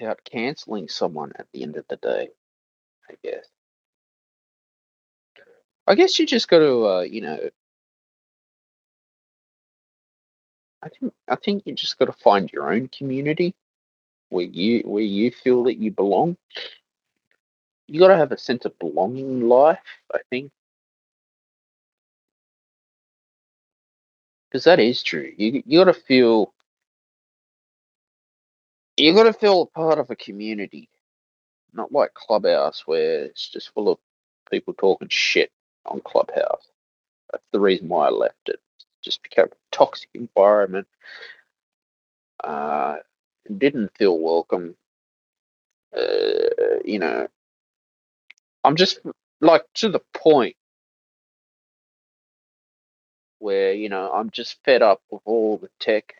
without 0.00 0.24
canceling 0.24 0.88
someone 0.88 1.32
at 1.38 1.46
the 1.52 1.62
end 1.62 1.76
of 1.76 1.86
the 1.88 1.96
day, 1.96 2.30
I 3.10 3.14
guess. 3.22 3.46
I 5.86 5.94
guess 5.94 6.18
you 6.18 6.26
just 6.26 6.48
got 6.48 6.60
to, 6.60 6.86
uh, 6.86 7.00
you 7.02 7.20
know, 7.20 7.50
I 10.82 10.88
think 10.88 11.12
I 11.28 11.36
think 11.36 11.64
you 11.66 11.74
just 11.74 11.98
got 11.98 12.06
to 12.06 12.12
find 12.12 12.50
your 12.52 12.72
own 12.72 12.88
community 12.88 13.54
where 14.30 14.46
you 14.46 14.82
where 14.82 15.02
you 15.02 15.30
feel 15.30 15.64
that 15.64 15.76
you 15.78 15.90
belong. 15.90 16.36
You 17.88 18.00
got 18.00 18.08
to 18.08 18.16
have 18.16 18.32
a 18.32 18.38
sense 18.38 18.64
of 18.64 18.78
belonging 18.78 19.28
in 19.28 19.48
life. 19.48 19.78
I 20.14 20.20
think 20.30 20.52
because 24.50 24.64
that 24.64 24.80
is 24.80 25.02
true. 25.02 25.32
You 25.36 25.62
you 25.66 25.78
got 25.84 25.92
to 25.92 26.00
feel 26.00 26.54
you 29.00 29.14
got 29.14 29.24
to 29.24 29.34
feel 29.34 29.62
a 29.62 29.66
part 29.66 29.98
of 29.98 30.10
a 30.10 30.16
community, 30.16 30.90
not 31.74 31.92
like 31.92 32.14
Clubhouse 32.14 32.84
where 32.86 33.24
it's 33.26 33.48
just 33.50 33.74
full 33.74 33.90
of 33.90 33.98
people 34.50 34.74
talking 34.74 35.08
shit 35.10 35.50
on 35.86 36.00
Clubhouse. 36.02 36.68
That's 37.32 37.44
the 37.52 37.60
reason 37.60 37.88
why 37.88 38.08
I 38.08 38.10
left 38.10 38.48
it. 38.48 38.60
just 39.02 39.22
became 39.22 39.46
a 39.46 39.76
toxic 39.76 40.10
environment. 40.14 40.88
Uh, 42.44 42.98
didn't 43.58 43.92
feel 43.98 44.18
welcome. 44.18 44.76
Uh, 45.96 46.80
you 46.84 46.98
know, 47.00 47.28
I'm 48.64 48.76
just 48.76 49.00
like 49.40 49.64
to 49.76 49.90
the 49.90 50.02
point 50.14 50.56
where 53.40 53.74
you 53.74 53.88
know 53.90 54.12
I'm 54.12 54.30
just 54.30 54.58
fed 54.64 54.82
up 54.82 55.02
with 55.10 55.22
all 55.26 55.58
the 55.58 55.70
tech 55.80 56.14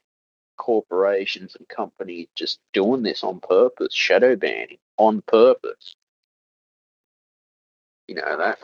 corporations 0.61 1.57
and 1.57 1.67
companies 1.69 2.29
just 2.37 2.61
doing 2.75 3.03
this 3.03 3.25
on 3.25 3.41
purpose, 3.41 3.95
shadow 3.95 4.37
banning 4.37 4.79
on 4.99 5.23
purpose. 5.23 5.97
You 8.09 8.17
know 8.17 8.37
that. 8.39 8.61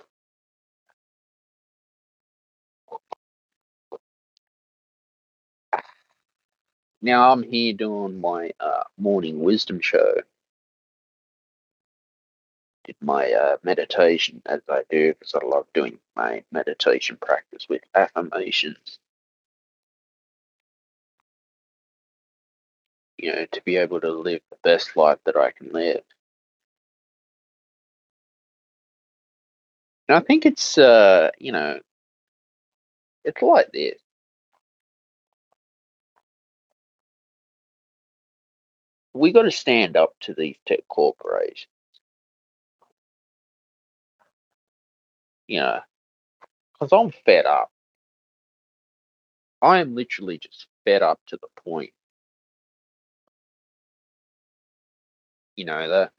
Now 7.02 7.32
I'm 7.32 7.42
here 7.42 7.72
doing 7.74 8.20
my 8.20 8.52
uh, 8.60 8.84
morning 8.98 9.40
wisdom 9.40 9.80
show. 9.80 10.14
Did 12.84 12.96
my 13.02 13.32
uh, 13.32 13.56
meditation 13.64 14.42
as 14.46 14.60
I 14.68 14.82
do 14.90 15.14
because 15.14 15.34
I 15.34 15.46
love 15.46 15.66
doing 15.74 15.98
my 16.16 16.44
meditation 16.52 17.18
practice 17.20 17.66
with 17.68 17.82
affirmations. 17.94 18.98
You 23.18 23.32
know, 23.34 23.46
to 23.52 23.62
be 23.64 23.76
able 23.76 24.00
to 24.00 24.10
live 24.12 24.40
the 24.50 24.58
best 24.64 24.96
life 24.96 25.18
that 25.26 25.36
I 25.36 25.50
can 25.52 25.72
live. 25.72 26.02
And 30.08 30.16
I 30.16 30.20
think 30.20 30.46
it's, 30.46 30.78
uh, 30.78 31.30
you 31.38 31.52
know, 31.52 31.80
it's 33.24 33.42
like 33.42 33.72
this. 33.72 33.98
We 39.14 39.32
got 39.32 39.42
to 39.42 39.50
stand 39.50 39.96
up 39.96 40.14
to 40.22 40.34
these 40.34 40.56
tech 40.66 40.80
corporations. 40.88 41.68
You 45.48 45.60
know, 45.60 45.80
because 46.74 46.92
I'm 46.92 47.12
fed 47.24 47.46
up. 47.46 47.70
I 49.62 49.78
am 49.80 49.94
literally 49.94 50.38
just 50.38 50.66
fed 50.84 51.02
up 51.02 51.20
to 51.28 51.38
the 51.38 51.48
point 51.62 51.92
You 55.56 55.66
know 55.66 55.88
that. 55.90 56.12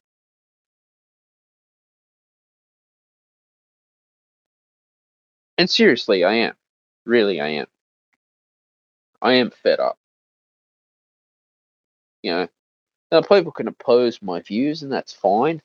And 5.58 5.69
seriously, 5.69 6.23
I 6.26 6.36
am. 6.36 6.56
Really, 7.06 7.41
I 7.41 7.50
am. 7.50 7.67
I 9.21 9.34
am 9.36 9.52
fed 9.52 9.80
up. 9.80 9.97
You 12.23 12.32
know, 12.32 12.47
now 13.12 13.21
people 13.21 13.52
can 13.54 13.67
oppose 13.69 14.21
my 14.21 14.41
views, 14.41 14.84
and 14.84 14.91
that's 14.91 15.13
fine. 15.13 15.62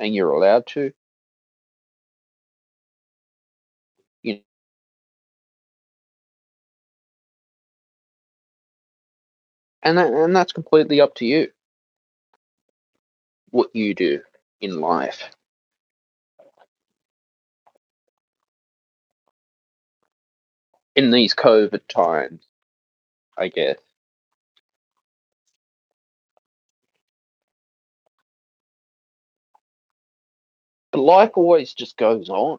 And 0.00 0.14
you're 0.14 0.32
allowed 0.32 0.66
to. 0.68 0.92
You 4.22 4.40
and 9.84 9.98
that, 9.98 10.12
and 10.12 10.36
that's 10.36 10.54
completely 10.54 11.00
up 11.02 11.16
to 11.16 11.26
you. 11.26 11.52
What 13.54 13.70
you 13.72 13.94
do 13.94 14.20
in 14.60 14.80
life. 14.80 15.30
In 20.96 21.12
these 21.12 21.36
COVID 21.36 21.82
times, 21.86 22.42
I 23.38 23.46
guess. 23.46 23.76
But 30.90 30.98
life 30.98 31.30
always 31.36 31.72
just 31.74 31.96
goes 31.96 32.28
on. 32.28 32.58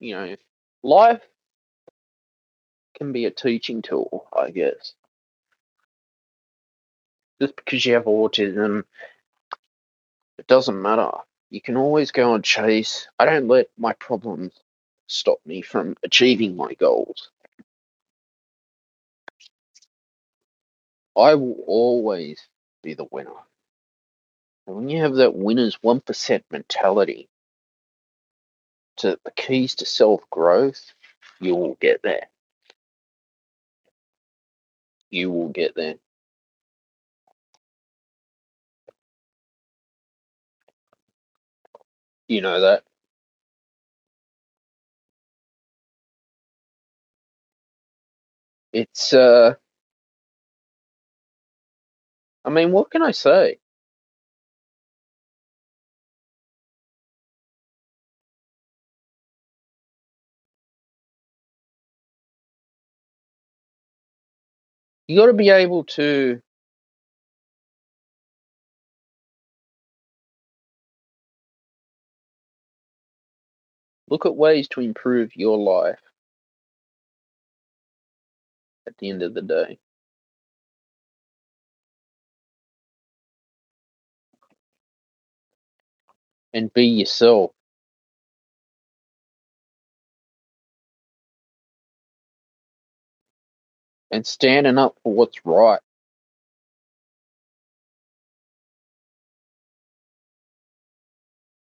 You 0.00 0.16
know, 0.16 0.36
life 0.82 1.22
can 2.98 3.12
be 3.12 3.24
a 3.24 3.30
teaching 3.30 3.80
tool, 3.80 4.26
I 4.38 4.50
guess. 4.50 4.92
Just 7.40 7.56
because 7.56 7.84
you 7.84 7.94
have 7.94 8.04
autism, 8.04 8.84
it 10.38 10.46
doesn't 10.46 10.80
matter. 10.80 11.10
You 11.50 11.60
can 11.60 11.76
always 11.76 12.10
go 12.12 12.34
and 12.34 12.44
chase. 12.44 13.08
I 13.18 13.26
don't 13.26 13.48
let 13.48 13.68
my 13.76 13.92
problems 13.94 14.52
stop 15.06 15.38
me 15.44 15.62
from 15.62 15.96
achieving 16.02 16.56
my 16.56 16.74
goals. 16.74 17.30
I 21.16 21.34
will 21.34 21.56
always 21.66 22.40
be 22.82 22.94
the 22.94 23.06
winner. 23.10 23.30
And 24.66 24.76
when 24.76 24.88
you 24.88 25.02
have 25.02 25.16
that 25.16 25.34
winner's 25.34 25.76
1% 25.84 26.42
mentality, 26.50 27.28
to 28.98 29.18
the 29.24 29.30
keys 29.32 29.74
to 29.76 29.86
self 29.86 30.28
growth, 30.30 30.92
you 31.40 31.54
will 31.56 31.76
get 31.80 32.02
there. 32.02 32.28
You 35.10 35.30
will 35.30 35.48
get 35.48 35.74
there. 35.74 35.96
You 42.32 42.42
know 42.42 42.60
that. 42.62 42.84
It's 48.72 49.12
uh 49.14 49.54
I 52.44 52.50
mean, 52.50 52.72
what 52.72 52.90
can 52.90 53.02
I 53.02 53.12
say? 53.12 53.58
You 65.08 65.18
got 65.20 65.26
to 65.26 65.34
be 65.34 65.50
able 65.50 65.84
to 65.84 66.42
look 74.12 74.26
at 74.26 74.36
ways 74.36 74.68
to 74.68 74.82
improve 74.82 75.34
your 75.36 75.58
life 75.58 76.02
at 78.86 78.96
the 78.98 79.10
end 79.10 79.22
of 79.22 79.34
the 79.34 79.42
day. 79.42 79.78
And 86.54 86.72
be 86.74 86.86
yourself. 86.86 87.52
And 94.10 94.26
standing 94.26 94.78
up 94.78 94.96
for 95.02 95.12
what's 95.14 95.40
right. 95.44 95.80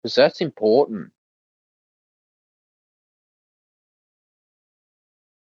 Because 0.03 0.17
that's 0.17 0.41
important. 0.43 1.13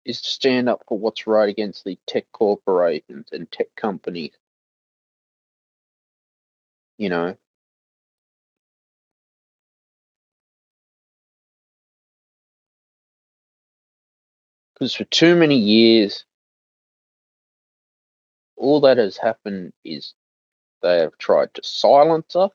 Is 0.04 0.22
to 0.22 0.30
stand 0.30 0.68
up 0.68 0.84
for 0.88 0.98
what's 0.98 1.26
right 1.26 1.48
against 1.48 1.84
the 1.84 1.98
tech 2.06 2.26
corporations 2.32 3.28
and 3.32 3.50
tech 3.50 3.68
companies. 3.76 4.32
You 6.98 7.08
know, 7.10 7.36
because 14.74 14.94
for 14.94 15.04
too 15.04 15.36
many 15.36 15.56
years, 15.58 16.24
all 18.56 18.80
that 18.82 18.98
has 18.98 19.16
happened 19.16 19.72
is 19.84 20.14
they 20.82 20.98
have 20.98 21.18
tried 21.18 21.54
to 21.54 21.62
silence 21.64 22.36
us. 22.36 22.50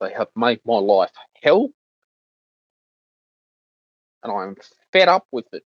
They 0.00 0.12
have 0.12 0.28
made 0.36 0.60
my 0.66 0.78
life 0.78 1.12
hell. 1.42 1.70
And 4.26 4.34
I'm 4.34 4.56
fed 4.92 5.08
up 5.08 5.26
with 5.32 5.46
it. 5.54 5.64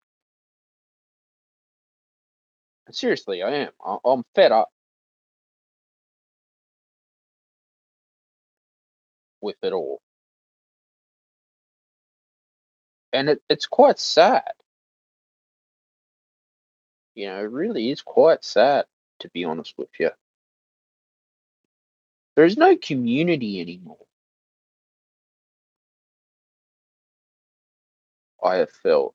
Seriously, 2.92 3.42
I 3.42 3.50
am. 3.52 3.70
I- 3.84 3.98
I'm 4.04 4.24
fed 4.34 4.52
up 4.52 4.70
with 9.42 9.56
it 9.62 9.72
all. 9.72 10.00
And 13.12 13.30
it, 13.30 13.42
it's 13.50 13.66
quite 13.66 13.98
sad. 14.00 14.52
You 17.14 17.28
know, 17.28 17.38
it 17.40 17.50
really 17.52 17.90
is 17.90 18.02
quite 18.02 18.44
sad, 18.44 18.86
to 19.20 19.30
be 19.30 19.44
honest 19.44 19.74
with 19.78 19.90
you. 20.00 20.10
There 22.36 22.46
is 22.46 22.56
no 22.58 22.76
community 22.76 23.60
anymore. 23.60 24.06
I 28.44 28.56
have 28.56 28.70
felt. 28.70 29.14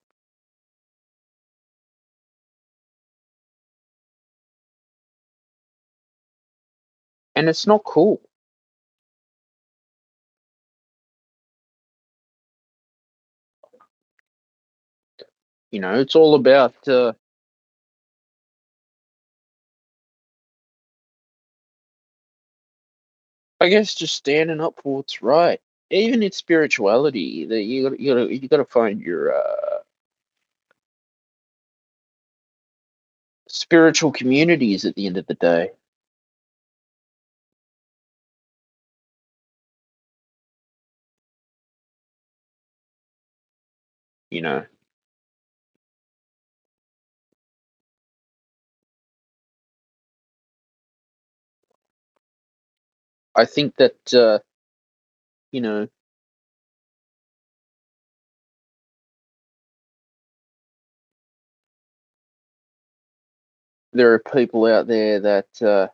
And 7.35 7.49
it's 7.49 7.67
not 7.67 7.83
cool. 7.85 8.21
You 15.71 15.81
know, 15.81 15.99
it's 15.99 16.15
all 16.15 16.35
about 16.35 16.75
uh, 16.87 17.13
I 23.61 23.69
guess 23.69 23.95
just 23.95 24.15
standing 24.15 24.61
up 24.61 24.81
for 24.83 24.97
what's 24.97 25.21
right. 25.23 25.61
Even 25.91 26.23
in 26.23 26.31
spirituality, 26.31 27.45
that 27.45 27.63
you 27.63 27.89
got 27.89 27.99
you 27.99 28.15
got 28.15 28.29
you 28.31 28.49
got 28.49 28.57
to 28.57 28.65
find 28.65 29.01
your 29.01 29.35
uh, 29.35 29.79
spiritual 33.49 34.11
communities 34.11 34.85
at 34.85 34.95
the 34.95 35.07
end 35.07 35.17
of 35.17 35.27
the 35.27 35.35
day. 35.35 35.71
You 44.31 44.41
know, 44.43 44.65
I 53.35 53.45
think 53.45 53.75
that 53.77 54.13
uh, 54.13 54.39
you 55.55 55.61
know 55.61 55.87
there 63.93 64.13
are 64.13 64.19
people 64.19 64.65
out 64.67 64.87
there 64.87 65.19
that 65.21 65.47
uh, 65.61 65.87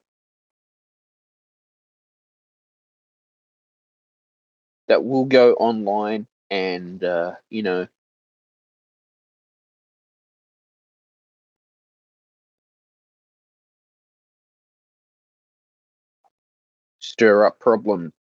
that 4.87 5.03
will 5.03 5.25
go 5.25 5.53
online 5.55 6.27
and 6.49 7.03
uh, 7.03 7.33
you 7.49 7.63
know 7.63 7.87
stir 16.99 17.43
up 17.45 17.59
problems. 17.59 18.13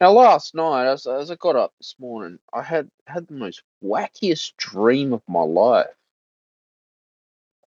Now, 0.00 0.12
last 0.12 0.54
night, 0.54 0.86
as, 0.86 1.06
as 1.06 1.30
I 1.30 1.34
got 1.34 1.56
up 1.56 1.74
this 1.78 1.94
morning, 1.98 2.38
I 2.54 2.62
had 2.62 2.90
had 3.06 3.26
the 3.26 3.34
most 3.34 3.62
wackiest 3.84 4.56
dream 4.56 5.12
of 5.12 5.22
my 5.28 5.42
life. 5.42 5.88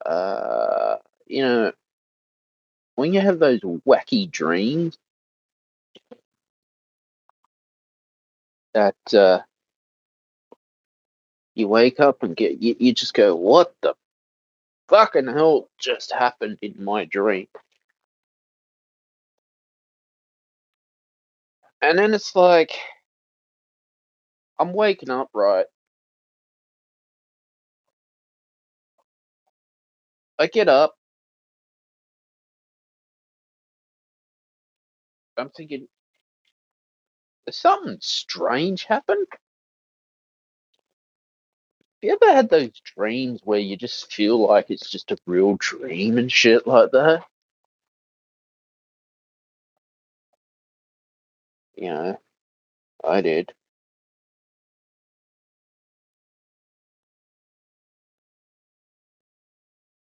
Uh, 0.06 0.96
you 1.26 1.42
know, 1.42 1.72
when 2.94 3.12
you 3.12 3.20
have 3.20 3.40
those 3.40 3.60
wacky 3.60 4.30
dreams 4.30 4.96
that 8.74 8.94
uh, 9.12 9.40
you 11.56 11.66
wake 11.66 11.98
up 11.98 12.22
and 12.22 12.36
get 12.36 12.62
you, 12.62 12.76
you 12.78 12.92
just 12.92 13.14
go, 13.14 13.34
what 13.34 13.74
the 13.82 13.94
fucking 14.88 15.26
hell 15.26 15.68
just 15.78 16.12
happened 16.12 16.58
in 16.62 16.76
my 16.78 17.06
dream? 17.06 17.48
And 21.82 21.98
then 21.98 22.14
it's 22.14 22.36
like, 22.36 22.72
I'm 24.58 24.72
waking 24.74 25.10
up, 25.10 25.30
right? 25.34 25.66
I 30.38 30.48
get 30.48 30.68
up. 30.68 30.94
I'm 35.38 35.50
thinking, 35.50 35.88
something 37.50 37.98
strange 38.00 38.84
happened? 38.84 39.26
Have 39.32 39.38
you 42.02 42.18
ever 42.22 42.34
had 42.34 42.50
those 42.50 42.70
dreams 42.96 43.40
where 43.44 43.60
you 43.60 43.76
just 43.76 44.12
feel 44.12 44.38
like 44.48 44.70
it's 44.70 44.90
just 44.90 45.12
a 45.12 45.18
real 45.26 45.56
dream 45.58 46.18
and 46.18 46.32
shit 46.32 46.66
like 46.66 46.92
that? 46.92 47.24
You 51.80 51.90
know, 51.90 52.20
I 53.04 53.22
did. 53.22 53.52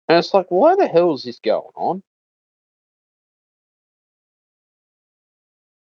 And 0.09 0.19
it's 0.19 0.35
like, 0.35 0.47
why 0.51 0.77
the 0.77 0.89
hell 0.89 1.15
is 1.15 1.25
this 1.25 1.41
going 1.41 1.73
on? 1.77 2.03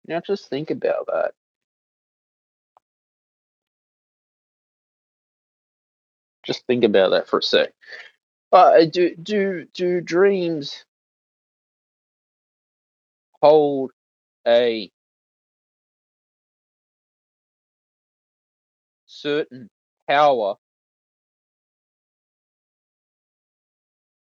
Now 0.07 0.21
just 0.21 0.49
think 0.49 0.71
about 0.71 1.07
that. 1.07 1.33
Just 6.45 6.65
think 6.67 6.83
about 6.83 7.11
that 7.11 7.27
for 7.27 7.39
a 7.39 7.43
sec. 7.43 7.73
Uh, 8.51 8.85
do 8.85 9.15
do 9.15 9.67
do 9.73 10.01
dreams 10.01 10.85
hold 13.41 13.91
a 14.47 14.91
certain 19.25 19.69
power 20.07 20.55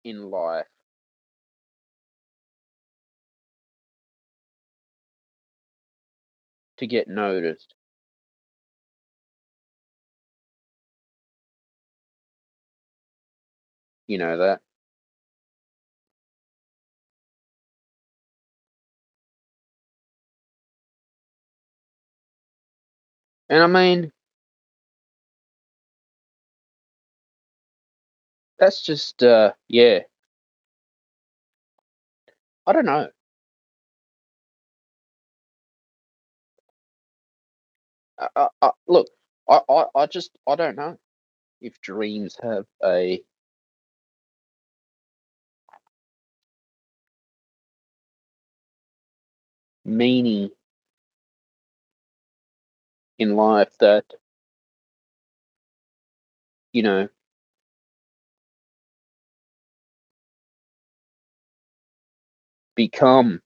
in 0.04 0.30
life? 0.30 0.66
To 6.78 6.86
get 6.86 7.08
noticed. 7.08 7.74
You 14.08 14.18
know 14.18 14.36
that? 14.38 14.60
And 23.48 23.62
I 23.62 23.66
mean, 23.66 24.12
that's 28.58 28.82
just, 28.82 29.22
uh, 29.22 29.52
yeah. 29.68 30.00
I 32.66 32.72
don't 32.72 32.84
know. 32.86 33.08
I, 38.18 38.48
I, 38.62 38.70
look, 38.86 39.08
I, 39.48 39.60
I, 39.68 39.84
I 39.94 40.06
just, 40.06 40.38
I 40.46 40.54
don't 40.56 40.76
know 40.76 40.98
if 41.60 41.80
dreams 41.80 42.38
have 42.42 42.66
a 42.84 43.22
meaning 49.86 50.50
in 53.18 53.36
life 53.36 53.76
that, 53.78 54.04
you 56.72 56.82
know, 56.82 57.08
become 62.76 63.42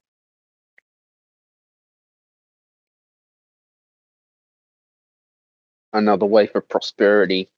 another 5.95 6.27
way 6.27 6.47
for 6.49 6.61
prosperity 6.63 7.49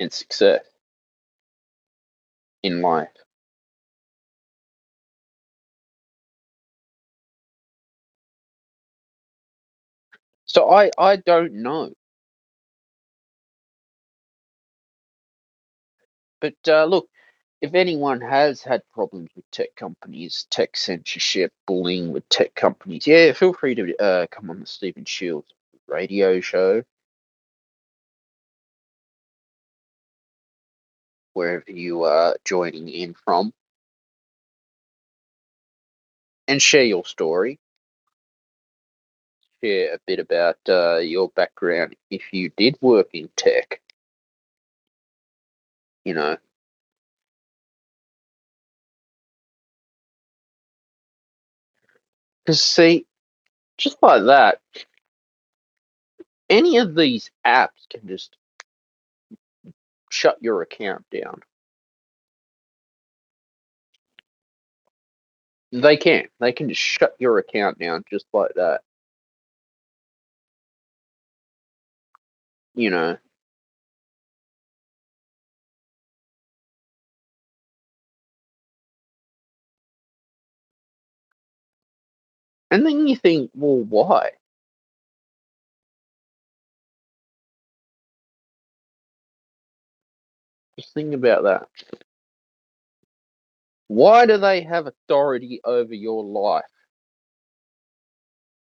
and 0.00 0.12
success 0.12 0.64
in 2.62 2.82
life. 2.82 3.08
So 10.46 10.70
I, 10.70 10.90
I 10.98 11.16
don't 11.16 11.54
know. 11.54 11.92
But 16.40 16.54
uh, 16.68 16.86
look, 16.86 17.08
if 17.62 17.74
anyone 17.74 18.20
has 18.20 18.60
had 18.62 18.82
problems 18.92 19.30
with 19.36 19.48
tech 19.52 19.76
companies, 19.76 20.46
tech 20.50 20.76
censorship, 20.76 21.52
bullying 21.66 22.12
with 22.12 22.28
tech 22.28 22.54
companies, 22.56 23.06
yeah, 23.06 23.32
feel 23.32 23.54
free 23.54 23.76
to 23.76 23.96
uh, 23.98 24.26
come 24.30 24.50
on 24.50 24.60
the 24.60 24.66
Stephen 24.66 25.04
Shiels 25.04 25.44
radio 25.86 26.40
show. 26.40 26.82
Wherever 31.34 31.70
you 31.70 32.02
are 32.02 32.36
joining 32.44 32.88
in 32.88 33.14
from, 33.14 33.54
and 36.48 36.60
share 36.60 36.84
your 36.84 37.06
story. 37.06 37.60
Share 39.62 39.94
a 39.94 39.98
bit 40.06 40.18
about 40.18 40.58
uh, 40.68 40.98
your 40.98 41.28
background 41.30 41.94
if 42.10 42.32
you 42.32 42.50
did 42.56 42.76
work 42.82 43.08
in 43.14 43.30
tech. 43.36 43.80
You 46.04 46.14
know, 46.14 46.36
because 52.44 52.62
see, 52.62 53.06
just 53.78 53.98
like 54.02 54.24
that, 54.24 54.60
any 56.50 56.78
of 56.78 56.94
these 56.94 57.30
apps 57.46 57.88
can 57.90 58.06
just 58.06 58.36
shut 60.10 60.36
your 60.42 60.62
account 60.62 61.04
down. 61.10 61.40
They 65.72 65.96
can. 65.96 66.28
They 66.38 66.52
can 66.52 66.68
just 66.68 66.80
shut 66.80 67.16
your 67.18 67.38
account 67.38 67.78
down 67.78 68.04
just 68.10 68.26
like 68.32 68.52
that. 68.56 68.82
You 72.74 72.90
know. 72.90 73.16
And 82.72 82.86
then 82.86 83.06
you 83.06 83.16
think, 83.16 83.50
well, 83.54 83.84
why? 83.84 84.30
Just 90.78 90.94
think 90.94 91.12
about 91.12 91.42
that. 91.42 91.68
Why 93.88 94.24
do 94.24 94.38
they 94.38 94.62
have 94.62 94.86
authority 94.86 95.60
over 95.66 95.92
your 95.92 96.24
life? 96.24 96.64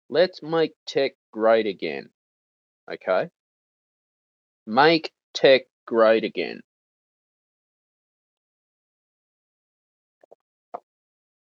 Let's 0.09 0.43
make 0.43 0.73
tech 0.85 1.13
great 1.31 1.65
again. 1.65 2.11
Okay? 2.91 3.31
Make 4.67 5.11
tech 5.33 5.63
great 5.87 6.23
again. 6.23 6.61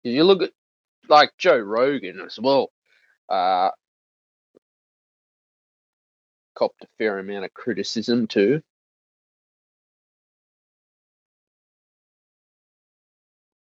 If 0.04 0.12
you 0.14 0.24
look 0.24 0.42
at 0.42 0.50
like 1.12 1.32
Joe 1.38 1.58
Rogan 1.60 2.20
as 2.22 2.40
well. 2.40 2.72
Uh, 3.28 3.70
copped 6.56 6.84
a 6.84 6.88
fair 6.98 7.18
amount 7.20 7.46
of 7.46 7.54
criticism 7.54 8.28
too. 8.28 8.62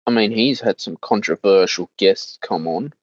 I 0.07 0.13
mean, 0.13 0.33
he's 0.33 0.61
had 0.61 0.81
some 0.81 0.99
controversial 1.01 1.91
guests 1.99 2.39
come 2.43 2.69
on. 2.69 2.95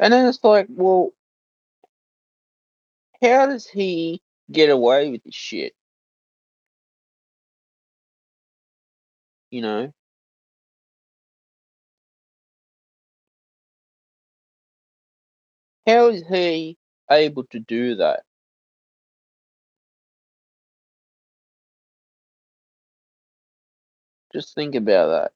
And 0.00 0.12
then 0.12 0.26
it's 0.28 0.44
like, 0.44 0.66
well, 0.70 1.10
how 3.22 3.46
does 3.46 3.66
he 3.66 4.22
get 4.52 4.70
away 4.70 5.10
with 5.10 5.22
this 5.24 5.34
shit? 5.34 5.74
You 9.50 9.62
know? 9.62 9.92
How 15.86 16.08
is 16.10 16.24
he 16.28 16.78
able 17.10 17.44
to 17.52 17.60
do 17.60 17.96
that? 17.96 18.22
Just 24.34 24.54
think 24.54 24.74
about 24.76 25.08
that. 25.08 25.32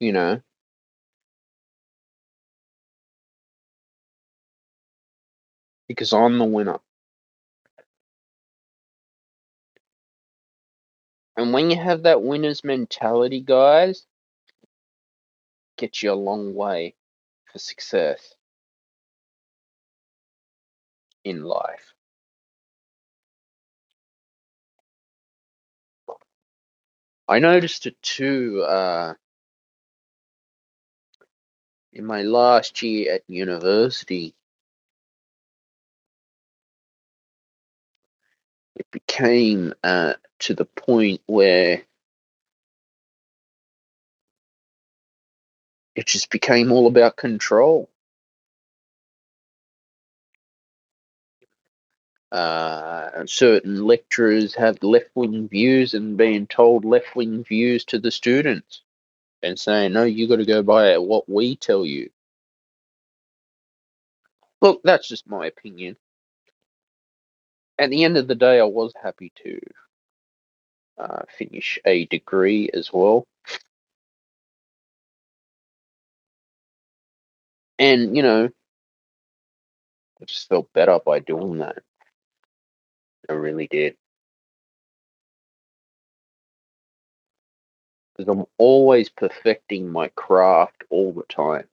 You 0.00 0.12
know? 0.12 0.40
Because 5.88 6.12
I'm 6.12 6.38
the 6.38 6.44
winner. 6.44 6.78
And 11.36 11.52
when 11.52 11.70
you 11.70 11.76
have 11.76 12.02
that 12.04 12.22
winner's 12.22 12.64
mentality, 12.64 13.40
guys, 13.40 14.06
gets 15.76 16.02
you 16.02 16.12
a 16.12 16.14
long 16.14 16.54
way 16.54 16.94
for 17.52 17.58
success 17.58 18.34
in 21.24 21.44
life. 21.44 21.92
I 27.28 27.40
noticed 27.40 27.86
it 27.86 28.00
too 28.02 28.62
uh, 28.62 29.14
in 31.92 32.06
my 32.06 32.22
last 32.22 32.82
year 32.82 33.14
at 33.14 33.22
university. 33.28 34.34
It 38.76 38.86
became 38.92 39.74
uh, 39.84 40.14
to 40.40 40.54
the 40.54 40.66
point 40.66 41.22
where 41.26 41.82
it 45.96 46.06
just 46.06 46.30
became 46.30 46.72
all 46.72 46.86
about 46.88 47.16
control. 47.16 47.90
Uh, 52.32 53.26
certain 53.26 53.84
lecturers 53.86 54.54
have 54.56 54.82
left 54.82 55.10
wing 55.14 55.48
views 55.48 55.94
and 55.94 56.16
being 56.16 56.46
told 56.46 56.84
left 56.84 57.16
wing 57.16 57.44
views 57.44 57.84
to 57.86 57.98
the 57.98 58.10
students 58.10 58.82
and 59.42 59.58
saying, 59.58 59.92
no, 59.94 60.04
you 60.04 60.28
got 60.28 60.36
to 60.36 60.46
go 60.46 60.62
by 60.62 60.98
what 60.98 61.28
we 61.28 61.56
tell 61.56 61.86
you. 61.86 62.10
Look, 64.62 64.82
that's 64.84 65.08
just 65.08 65.28
my 65.28 65.46
opinion. 65.46 65.96
At 67.78 67.90
the 67.90 68.04
end 68.04 68.16
of 68.16 68.28
the 68.28 68.34
day, 68.34 68.60
I 68.60 68.64
was 68.64 68.92
happy 69.02 69.32
to 69.44 69.60
uh, 70.98 71.22
finish 71.36 71.78
a 71.84 72.06
degree 72.06 72.70
as 72.72 72.92
well. 72.92 73.26
And, 77.78 78.16
you 78.16 78.22
know, 78.22 78.48
I 80.20 80.24
just 80.24 80.48
felt 80.48 80.72
better 80.72 80.98
by 81.04 81.18
doing 81.20 81.58
that. 81.58 81.78
I 83.28 83.34
really 83.34 83.66
did. 83.66 83.96
Because 88.16 88.32
I'm 88.32 88.46
always 88.58 89.08
perfecting 89.10 89.90
my 89.90 90.08
craft 90.08 90.84
all 90.90 91.12
the 91.12 91.24
time. 91.24 91.68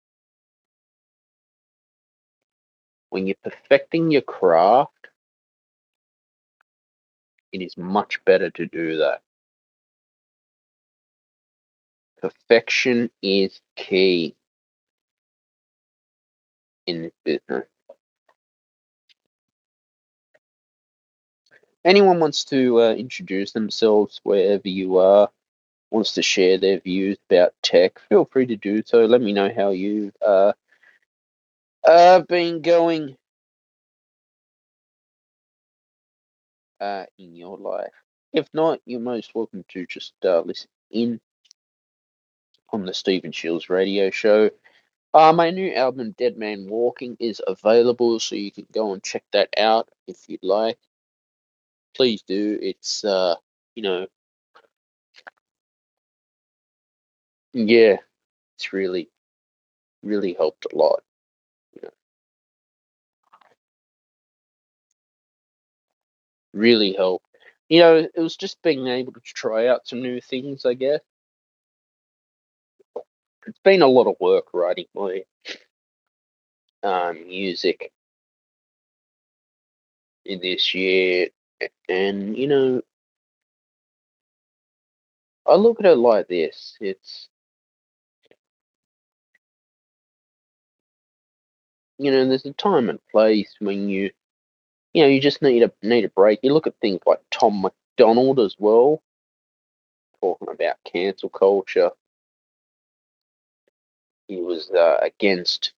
When 3.10 3.28
you're 3.28 3.36
perfecting 3.44 4.12
your 4.12 4.22
craft, 4.24 5.03
it 7.54 7.62
is 7.62 7.78
much 7.78 8.24
better 8.26 8.50
to 8.52 8.66
do 8.66 8.98
that. 8.98 9.22
Perfection 12.22 13.12
is 13.22 13.62
key 13.76 14.36
in 16.88 17.04
this 17.04 17.14
business. 17.24 17.68
Anyone 21.86 22.20
wants 22.20 22.46
to 22.46 22.82
uh, 22.82 22.94
introduce 22.94 23.52
themselves 23.52 24.22
wherever 24.24 24.68
you 24.70 24.98
are, 24.98 25.30
wants 25.92 26.14
to 26.14 26.22
share 26.22 26.58
their 26.58 26.80
views 26.80 27.18
about 27.30 27.54
tech, 27.62 28.00
feel 28.10 28.26
free 28.26 28.46
to 28.48 28.56
do 28.56 28.84
so. 28.86 29.06
Let 29.06 29.22
me 29.22 29.34
know 29.34 29.52
how 29.54 29.72
you've 29.72 30.14
uh, 30.26 30.54
uh, 31.84 32.22
been 32.22 32.62
going 32.62 33.18
uh, 36.84 37.06
in 37.18 37.36
your 37.36 37.58
life. 37.58 37.94
If 38.34 38.48
not, 38.54 38.82
you're 38.86 39.00
most 39.00 39.34
welcome 39.34 39.64
to 39.70 39.86
just 39.88 40.14
uh, 40.26 40.42
listen 40.42 40.70
in 40.92 41.22
on 42.72 42.86
the 42.86 42.94
Stephen 42.94 43.32
Shiels 43.32 43.70
radio 43.70 44.10
show. 44.10 44.50
Uh, 45.14 45.32
my 45.32 45.52
new 45.52 45.74
album, 45.74 46.16
Dead 46.18 46.38
Man 46.38 46.68
Walking, 46.68 47.16
is 47.20 47.42
available, 47.46 48.20
so 48.20 48.36
you 48.36 48.52
can 48.52 48.68
go 48.74 48.94
and 48.94 49.04
check 49.04 49.24
that 49.32 49.50
out 49.58 49.88
if 50.08 50.28
you'd 50.28 50.44
like. 50.44 50.78
Please 51.96 52.24
do. 52.24 52.60
It's, 52.62 53.06
uh, 53.06 53.36
you 53.76 53.84
know, 53.84 54.08
yeah, 57.54 57.98
it's 58.58 58.74
really, 58.74 59.10
really 60.02 60.34
helped 60.34 60.66
a 60.74 60.76
lot. 60.76 61.04
Really 66.54 66.94
helped. 66.94 67.26
You 67.70 67.80
know, 67.80 67.96
it 68.14 68.20
was 68.22 68.36
just 68.38 68.62
being 68.62 68.88
able 68.88 69.14
to 69.14 69.22
try 69.22 69.68
out 69.68 69.88
some 69.88 70.02
new 70.02 70.22
things, 70.22 70.66
I 70.66 70.74
guess. 70.76 71.02
It's 73.48 73.60
been 73.64 73.82
a 73.82 73.88
lot 73.88 74.08
of 74.08 74.16
work 74.20 74.46
writing 74.54 74.86
my 74.96 75.24
um, 76.84 77.28
music 77.28 77.92
in 80.26 80.40
this 80.42 80.74
year, 80.74 81.30
and 81.90 82.38
you 82.38 82.48
know, 82.48 82.82
I 85.46 85.56
look 85.56 85.80
at 85.80 85.86
it 85.86 85.98
like 85.98 86.28
this: 86.28 86.78
it's 86.82 87.30
you 91.98 92.12
know, 92.12 92.28
there's 92.28 92.46
a 92.46 92.54
time 92.54 92.90
and 92.90 93.00
place 93.12 93.56
when 93.60 93.90
you, 93.90 94.12
you 94.94 95.04
know, 95.04 95.10
you 95.10 95.22
just 95.22 95.42
need 95.42 95.64
a 95.64 95.72
need 95.82 96.06
a 96.06 96.10
break. 96.10 96.40
You 96.44 96.54
look 96.54 96.68
at 96.68 96.76
things 96.82 97.02
like 97.06 97.20
Tom 97.32 97.62
MacDonald 97.62 98.40
as 98.40 98.56
well, 98.60 99.02
talking 100.22 100.50
about 100.50 100.78
cancel 100.86 101.30
culture. 101.30 101.92
He 104.28 104.42
was 104.42 104.70
uh, 104.72 104.98
against 105.02 105.74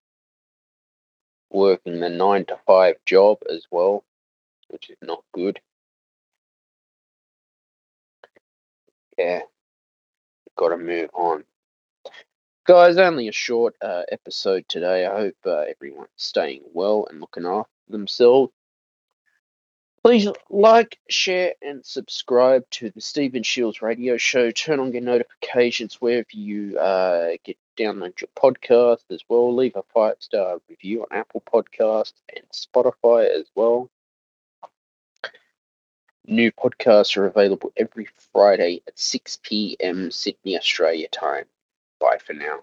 working 1.51 1.99
the 1.99 2.09
nine 2.09 2.45
to 2.45 2.57
five 2.67 2.97
job 3.05 3.39
as 3.49 3.65
well, 3.71 4.03
which 4.69 4.89
is 4.89 4.97
not 5.01 5.23
good. 5.33 5.59
Yeah, 9.17 9.41
got 10.57 10.69
to 10.69 10.77
move 10.77 11.09
on. 11.13 11.45
Guys, 12.65 12.97
only 12.97 13.27
a 13.27 13.31
short 13.31 13.75
uh, 13.81 14.03
episode 14.11 14.65
today. 14.67 15.05
I 15.05 15.15
hope 15.17 15.35
uh, 15.45 15.59
everyone's 15.59 16.09
staying 16.17 16.63
well 16.73 17.07
and 17.09 17.19
looking 17.19 17.45
after 17.45 17.69
themselves. 17.89 18.51
Please 20.05 20.27
like, 20.51 20.99
share, 21.09 21.53
and 21.63 21.83
subscribe 21.83 22.69
to 22.69 22.91
the 22.91 23.01
Stephen 23.01 23.41
Shiels 23.41 23.81
radio 23.81 24.17
show. 24.17 24.51
Turn 24.51 24.79
on 24.79 24.91
your 24.91 25.01
notifications 25.01 25.95
wherever 25.95 26.27
you 26.31 26.77
uh, 26.77 27.29
get 27.43 27.57
download 27.75 28.21
your 28.21 28.29
podcast 28.37 29.01
as 29.09 29.21
well. 29.27 29.55
Leave 29.55 29.75
a 29.75 29.81
five 29.95 30.17
star 30.19 30.59
review 30.69 31.01
on 31.01 31.07
Apple 31.09 31.41
Podcasts 31.51 32.13
and 32.35 32.45
Spotify 32.53 33.27
as 33.35 33.47
well. 33.55 33.89
New 36.27 36.51
podcasts 36.51 37.17
are 37.17 37.25
available 37.25 37.73
every 37.75 38.07
Friday 38.31 38.83
at 38.87 38.99
6 38.99 39.39
p.m. 39.41 40.11
Sydney, 40.11 40.55
Australia 40.55 41.07
time. 41.07 41.45
Bye 41.99 42.19
for 42.23 42.33
now. 42.33 42.59